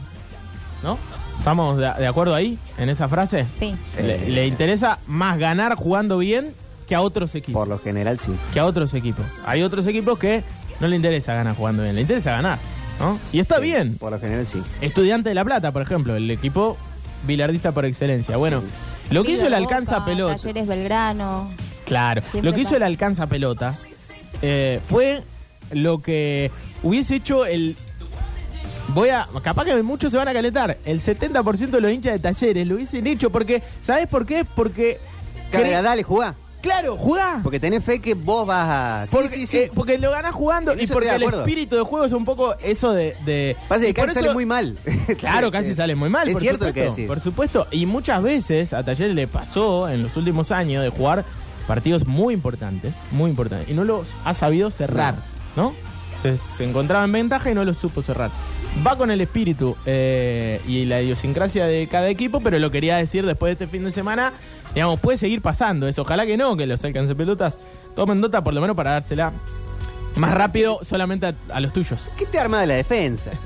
¿no? 0.83 0.97
¿Estamos 1.39 1.77
de, 1.77 1.91
de 1.97 2.07
acuerdo 2.07 2.35
ahí, 2.35 2.57
en 2.77 2.89
esa 2.89 3.07
frase? 3.07 3.45
Sí. 3.59 3.75
Le, 4.01 4.29
le 4.29 4.47
interesa 4.47 4.99
más 5.07 5.37
ganar 5.39 5.75
jugando 5.75 6.17
bien 6.19 6.53
que 6.83 6.95
a 6.95 7.01
otros 7.01 7.33
equipos. 7.35 7.59
Por 7.61 7.67
lo 7.67 7.79
general, 7.79 8.19
sí. 8.19 8.31
Que 8.53 8.59
a 8.59 8.65
otros 8.65 8.93
equipos. 8.93 9.25
Hay 9.45 9.63
otros 9.63 9.85
equipos 9.87 10.17
que 10.19 10.43
no 10.79 10.87
le 10.87 10.95
interesa 10.95 11.33
ganar 11.33 11.55
jugando 11.55 11.83
bien, 11.83 11.95
le 11.95 12.01
interesa 12.01 12.31
ganar, 12.31 12.59
¿no? 12.99 13.17
Y 13.31 13.39
está 13.39 13.59
bien. 13.59 13.97
Por 13.97 14.11
lo 14.11 14.19
general, 14.19 14.45
sí. 14.45 14.61
Estudiante 14.81 15.29
de 15.29 15.35
La 15.35 15.43
Plata, 15.45 15.71
por 15.71 15.81
ejemplo, 15.81 16.15
el 16.15 16.29
equipo 16.31 16.77
bilardista 17.25 17.71
por 17.71 17.85
excelencia. 17.85 18.37
Bueno, 18.37 18.61
lo 19.11 19.23
que 19.23 19.31
hizo 19.31 19.47
el 19.47 19.53
alcanza 19.53 19.95
Boca, 19.99 20.05
pelota. 20.05 20.35
Talleres 20.37 20.67
Belgrano. 20.67 21.49
Claro, 21.85 22.21
Siempre 22.31 22.49
lo 22.49 22.55
que 22.55 22.61
hizo 22.61 22.75
el 22.77 22.83
alcanza 22.83 23.27
pelotas 23.27 23.77
eh, 24.41 24.79
fue 24.89 25.21
lo 25.71 26.01
que 26.01 26.51
hubiese 26.81 27.15
hecho 27.15 27.45
el. 27.45 27.75
Voy 28.89 29.09
a. 29.09 29.27
Capaz 29.43 29.65
que 29.65 29.81
muchos 29.83 30.11
se 30.11 30.17
van 30.17 30.27
a 30.27 30.33
calentar. 30.33 30.77
El 30.85 31.01
70% 31.01 31.69
de 31.69 31.81
los 31.81 31.91
hinchas 31.91 32.13
de 32.13 32.19
talleres 32.19 32.67
lo 32.67 32.75
hubiesen 32.75 33.07
hecho 33.07 33.29
porque. 33.29 33.61
¿Sabes 33.81 34.07
por 34.07 34.25
qué? 34.25 34.45
Porque. 34.45 34.99
Cre- 35.51 35.81
dale, 35.81 36.03
jugá. 36.03 36.35
Claro, 36.63 36.97
jugá. 36.97 37.41
Porque 37.43 37.59
tenés 37.59 37.83
fe 37.83 37.99
que 37.99 38.13
vos 38.15 38.47
vas 38.47 38.67
a. 38.69 39.05
Sí, 39.05 39.11
Porque, 39.11 39.29
sí, 39.29 39.45
sí. 39.47 39.57
eh, 39.57 39.71
porque 39.75 39.97
lo 39.99 40.09
ganás 40.11 40.33
jugando 40.33 40.71
En 40.71 40.79
y 40.79 40.83
eso 40.83 40.93
porque 40.93 41.07
estoy 41.09 41.15
el 41.15 41.19
de 41.19 41.25
acuerdo. 41.27 41.41
espíritu 41.45 41.75
de 41.75 41.81
juego 41.83 42.05
es 42.05 42.11
un 42.13 42.23
poco 42.25 42.55
eso 42.63 42.93
de. 42.93 43.15
de 43.25 43.55
Pasa 43.67 43.81
que 43.85 43.93
por 43.93 44.05
casi 44.05 44.11
eso- 44.11 44.19
sale 44.21 44.33
muy 44.33 44.45
mal. 44.45 44.77
Claro, 45.19 45.51
casi 45.51 45.73
sale 45.73 45.93
muy 45.93 46.09
mal. 46.09 46.27
Es 46.29 46.33
por 46.33 46.41
cierto 46.41 46.63
lo 46.65 46.69
supuesto, 46.69 46.89
que 46.95 46.95
decís. 47.01 47.07
Por 47.07 47.19
supuesto. 47.21 47.67
Y 47.69 47.85
muchas 47.85 48.23
veces 48.23 48.71
a 48.73 48.81
Talleres 48.83 49.13
le 49.13 49.27
pasó 49.27 49.89
en 49.89 50.01
los 50.03 50.15
últimos 50.17 50.51
años 50.53 50.81
de 50.83 50.89
jugar 50.89 51.25
partidos 51.67 52.07
muy 52.07 52.33
importantes, 52.33 52.93
muy 53.11 53.29
importantes. 53.29 53.69
Y 53.69 53.73
no 53.73 53.83
los 53.83 54.07
ha 54.23 54.33
sabido 54.33 54.71
cerrar, 54.71 55.15
¿no? 55.57 55.73
Se, 56.21 56.37
se 56.57 56.63
encontraba 56.63 57.03
en 57.03 57.11
ventaja 57.11 57.51
y 57.51 57.53
no 57.53 57.65
los 57.65 57.77
supo 57.77 58.01
cerrar. 58.01 58.31
Va 58.85 58.97
con 58.97 59.11
el 59.11 59.21
espíritu 59.21 59.77
eh, 59.85 60.59
y 60.67 60.85
la 60.85 61.01
idiosincrasia 61.01 61.65
de 61.67 61.87
cada 61.87 62.09
equipo, 62.09 62.41
pero 62.41 62.57
lo 62.59 62.71
quería 62.71 62.97
decir 62.97 63.25
después 63.25 63.49
de 63.49 63.65
este 63.65 63.67
fin 63.77 63.85
de 63.85 63.91
semana. 63.91 64.33
Digamos, 64.73 64.99
puede 64.99 65.17
seguir 65.17 65.41
pasando 65.41 65.87
eso. 65.87 66.01
Ojalá 66.01 66.25
que 66.25 66.37
no, 66.37 66.57
que 66.57 66.65
los 66.65 66.83
alcance 66.83 67.13
pelotas 67.13 67.57
tomen 67.95 68.19
nota 68.19 68.43
por 68.43 68.53
lo 68.53 68.61
menos 68.61 68.75
para 68.75 68.91
dársela 68.91 69.31
más 70.15 70.33
rápido 70.33 70.79
solamente 70.83 71.33
a, 71.49 71.59
los 71.59 71.71
tuyos. 71.71 71.99
¿Qué 72.17 72.25
te 72.25 72.39
arma 72.39 72.61
de 72.61 72.67
la 72.67 72.73
defensa? 72.75 73.31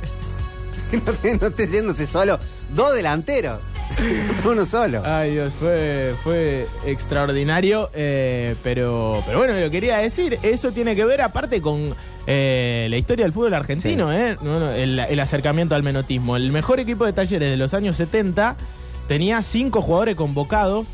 No, 1.41 1.51
te- 1.51 1.81
no 1.81 1.93
solo. 1.93 2.39
Dos 2.73 2.93
delanteros. 2.95 3.59
Uno 4.45 4.65
solo. 4.65 5.01
Ay 5.05 5.31
Dios, 5.31 5.53
fue, 5.53 6.13
fue 6.23 6.67
extraordinario, 6.85 7.89
eh, 7.93 8.55
pero, 8.63 9.23
pero 9.25 9.39
bueno, 9.39 9.59
lo 9.59 9.69
quería 9.69 9.97
decir, 9.97 10.39
eso 10.43 10.71
tiene 10.71 10.95
que 10.95 11.05
ver 11.05 11.21
aparte 11.21 11.61
con 11.61 11.95
eh, 12.25 12.87
la 12.89 12.97
historia 12.97 13.25
del 13.25 13.33
fútbol 13.33 13.53
argentino, 13.53 14.11
eh, 14.11 14.37
el, 14.75 14.99
el 14.99 15.19
acercamiento 15.19 15.75
al 15.75 15.83
menotismo. 15.83 16.37
El 16.37 16.51
mejor 16.51 16.79
equipo 16.79 17.05
de 17.05 17.13
talleres 17.13 17.49
de 17.49 17.57
los 17.57 17.73
años 17.73 17.95
70 17.95 18.55
tenía 19.07 19.41
cinco 19.41 19.81
jugadores 19.81 20.15
convocados 20.15 20.85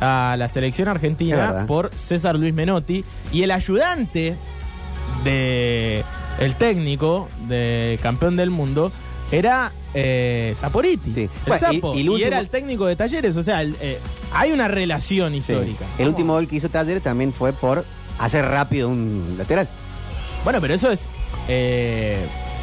a 0.00 0.36
la 0.38 0.48
selección 0.48 0.88
argentina 0.88 1.64
por 1.66 1.90
César 1.90 2.36
Luis 2.36 2.54
Menotti 2.54 3.04
y 3.32 3.42
el 3.42 3.50
ayudante 3.50 4.36
de 5.24 6.04
el 6.38 6.54
técnico 6.54 7.28
de 7.48 7.98
campeón 8.02 8.36
del 8.36 8.50
mundo 8.50 8.92
era 9.30 9.72
eh, 9.94 10.54
Saporiti, 10.58 11.12
Sí. 11.14 11.20
el 11.22 11.28
Bueno, 11.46 11.66
y- 11.72 11.74
Sapo, 11.76 11.94
y 11.94 11.98
y, 11.98 12.00
el 12.02 12.10
último- 12.10 12.26
era 12.26 12.38
el 12.40 12.48
técnico 12.50 12.86
de 12.86 12.94
talleres, 12.96 13.36
o 13.36 13.42
sea, 13.42 13.62
el, 13.62 13.74
eh, 13.80 13.98
hay 14.32 14.52
una 14.52 14.68
relación 14.68 15.32
Sí. 15.32 15.38
histórica. 15.38 15.86
El 15.98 16.08
último 16.08 16.34
gol 16.34 16.46
que 16.46 16.56
hizo 16.56 16.68
Talleres 16.68 17.02
también 17.02 17.32
fue 17.32 17.52
por 17.52 17.84
hacer 18.18 18.44
rápido 18.44 18.88
un 18.88 19.34
lateral. 19.38 19.68
Bueno, 20.44 20.60
pero 20.60 20.74
eso 20.74 20.90
es 20.90 21.08
eh, 21.48 22.18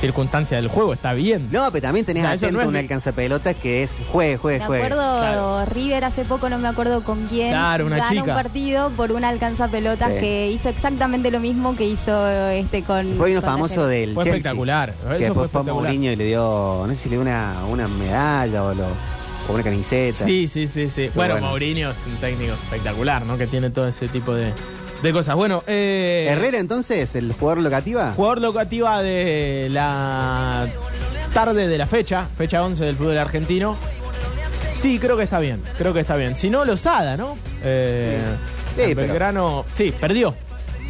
circunstancia 0.05 0.57
del 0.57 0.67
juego, 0.67 0.93
está 0.93 1.13
bien. 1.13 1.47
No, 1.51 1.69
pero 1.71 1.83
también 1.83 2.05
tenés 2.05 2.23
O 2.23 2.27
sea, 2.27 2.35
atento 2.35 2.53
no 2.53 2.61
es 2.61 2.67
un 2.67 2.73
ni- 2.73 2.79
alcanzapelotas 2.79 3.55
que 3.55 3.83
es 3.83 3.93
juegue, 4.11 4.37
juegue, 4.37 4.59
Me 4.59 4.65
juegue. 4.65 4.83
acuerdo, 4.85 5.17
Claro. 5.19 5.65
River 5.65 6.03
hace 6.05 6.25
poco, 6.25 6.49
no 6.49 6.57
me 6.57 6.67
acuerdo 6.67 7.03
con 7.03 7.25
quién, 7.27 7.49
Claro, 7.51 7.85
una 7.85 7.97
gana 7.97 8.09
chica. 8.09 8.23
un 8.23 8.29
partido 8.29 8.89
por 8.91 9.11
una 9.11 9.29
alcanza 9.29 9.67
pelotas 9.67 10.11
Sí. 10.13 10.19
que 10.19 10.51
hizo 10.51 10.69
exactamente 10.69 11.31
lo 11.31 11.39
mismo 11.39 11.75
que 11.75 11.85
hizo 11.85 12.27
este 12.49 12.83
con. 12.83 13.15
Fue 13.17 13.31
uno 13.31 13.41
con 13.41 13.49
famoso 13.51 13.87
del 13.87 14.13
Fue 14.13 14.23
Chelsea. 14.23 14.37
espectacular, 14.37 14.89
eso 14.89 14.97
Que 15.01 15.05
fue 15.07 15.17
después 15.17 15.33
fue 15.35 15.45
espectacular. 15.61 15.73
Mourinho 15.91 16.11
y 16.11 16.15
le 16.15 16.25
dio, 16.25 16.83
no 16.87 16.93
sé 16.93 16.95
si 16.95 17.09
le 17.09 17.15
dio 17.15 17.21
una, 17.21 17.53
una 17.69 17.87
medalla 17.87 18.63
o, 18.63 18.73
lo- 18.73 18.85
o 19.49 19.53
una 19.53 19.63
camiseta. 19.63 20.25
Sí, 20.25 20.47
sí, 20.47 20.67
sí, 20.67 20.89
sí. 20.93 21.09
Bueno, 21.13 21.35
bueno. 21.35 21.47
Mourinho 21.49 21.91
es 21.91 21.97
un 22.07 22.15
técnico 22.17 22.53
espectacular, 22.53 23.25
¿no? 23.25 23.37
Que 23.37 23.47
tiene 23.47 23.69
todo 23.69 23.87
ese 23.87 24.07
tipo 24.07 24.33
de, 24.33 24.51
de 25.03 25.13
cosas. 25.13 25.35
Bueno, 25.35 25.63
eh, 25.67 26.27
Herrera 26.29 26.57
entonces, 26.59 27.15
el 27.15 27.33
jugador 27.33 27.61
locativa. 27.63 28.13
Jugador 28.15 28.41
locativa 28.41 29.01
de 29.03 29.67
la 29.71 30.67
tarde 31.33 31.67
de 31.67 31.77
la 31.77 31.85
fecha, 31.87 32.27
fecha 32.37 32.63
11 32.63 32.83
del 32.85 32.95
fútbol 32.95 33.17
argentino. 33.17 33.77
Sí, 34.75 34.99
creo 34.99 35.17
que 35.17 35.23
está 35.23 35.39
bien, 35.39 35.61
creo 35.77 35.93
que 35.93 35.99
está 36.01 36.15
bien. 36.15 36.35
Si 36.35 36.49
no, 36.49 36.65
Lozada, 36.65 37.17
¿no? 37.17 37.37
Eh, 37.63 38.19
Sí. 38.77 38.81
Sí, 38.87 38.95
pero- 38.95 39.07
Belgrano, 39.07 39.65
sí, 39.71 39.93
perdió, 39.97 40.35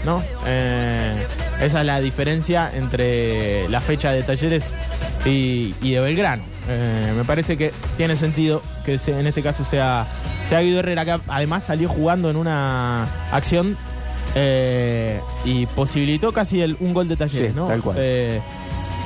¿no? 0.05 0.23
Eh, 0.47 1.13
esa 1.61 1.81
es 1.81 1.85
la 1.85 2.01
diferencia 2.01 2.71
entre 2.73 3.69
la 3.69 3.79
fecha 3.79 4.11
de 4.11 4.23
Talleres 4.23 4.73
y, 5.23 5.75
y 5.83 5.91
de 5.93 5.99
Belgrano. 5.99 6.41
Eh, 6.67 7.13
me 7.15 7.23
parece 7.25 7.57
que 7.57 7.71
tiene 7.95 8.15
sentido 8.15 8.63
que 8.85 8.97
se- 8.97 9.17
en 9.19 9.27
este 9.27 9.43
caso 9.43 9.63
sea, 9.65 10.07
sea 10.49 10.61
Guido 10.61 10.79
Herrera, 10.79 11.05
que 11.05 11.19
además 11.27 11.63
salió 11.63 11.87
jugando 11.89 12.31
en 12.31 12.37
una 12.37 13.07
acción 13.31 13.77
eh, 14.35 15.19
y 15.45 15.65
posibilitó 15.65 16.31
casi 16.31 16.61
el- 16.61 16.77
un 16.79 16.93
gol 16.93 17.07
de 17.07 17.15
Talleres, 17.17 17.51
Sí, 17.51 17.55
¿no? 17.55 17.67
tal 17.67 17.81
cual. 17.81 17.97
Eh, 17.99 18.39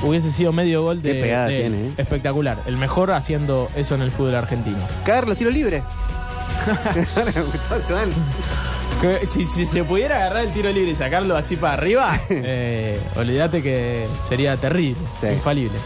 hubiese 0.02 0.30
sido 0.32 0.52
medio 0.52 0.82
gol 0.82 1.02
de, 1.02 1.12
Qué 1.14 1.22
pegada 1.22 1.46
de- 1.48 1.60
tiene, 1.60 1.86
¿eh? 1.88 1.92
espectacular. 1.98 2.58
El 2.66 2.76
mejor 2.76 3.10
haciendo 3.12 3.70
eso 3.76 3.94
en 3.94 4.02
el 4.02 4.10
fútbol 4.10 4.34
argentino. 4.34 4.78
Carlos, 5.04 5.36
tiro 5.38 5.50
libre. 5.50 5.82
Que 9.00 9.26
si, 9.26 9.46
si 9.46 9.64
se 9.64 9.82
pudiera 9.82 10.16
agarrar 10.16 10.44
el 10.44 10.52
tiro 10.52 10.70
libre 10.70 10.90
y 10.90 10.94
sacarlo 10.94 11.34
así 11.34 11.56
para 11.56 11.72
arriba, 11.72 12.20
olvídate 13.16 13.62
que 13.62 14.06
sería 14.28 14.58
terrible, 14.58 15.00
Sí. 15.22 15.28
infalible. 15.28 15.78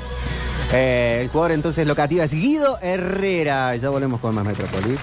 El 0.72 1.28
jugador 1.28 1.52
entonces 1.52 1.87
locativa 1.87 2.24
es 2.24 2.33
Guido 2.33 2.76
Herrera. 2.83 3.76
Ya 3.76 3.90
volvemos 3.90 4.20
con 4.20 4.35
más 4.35 4.44
Metrópolis. 4.44 4.98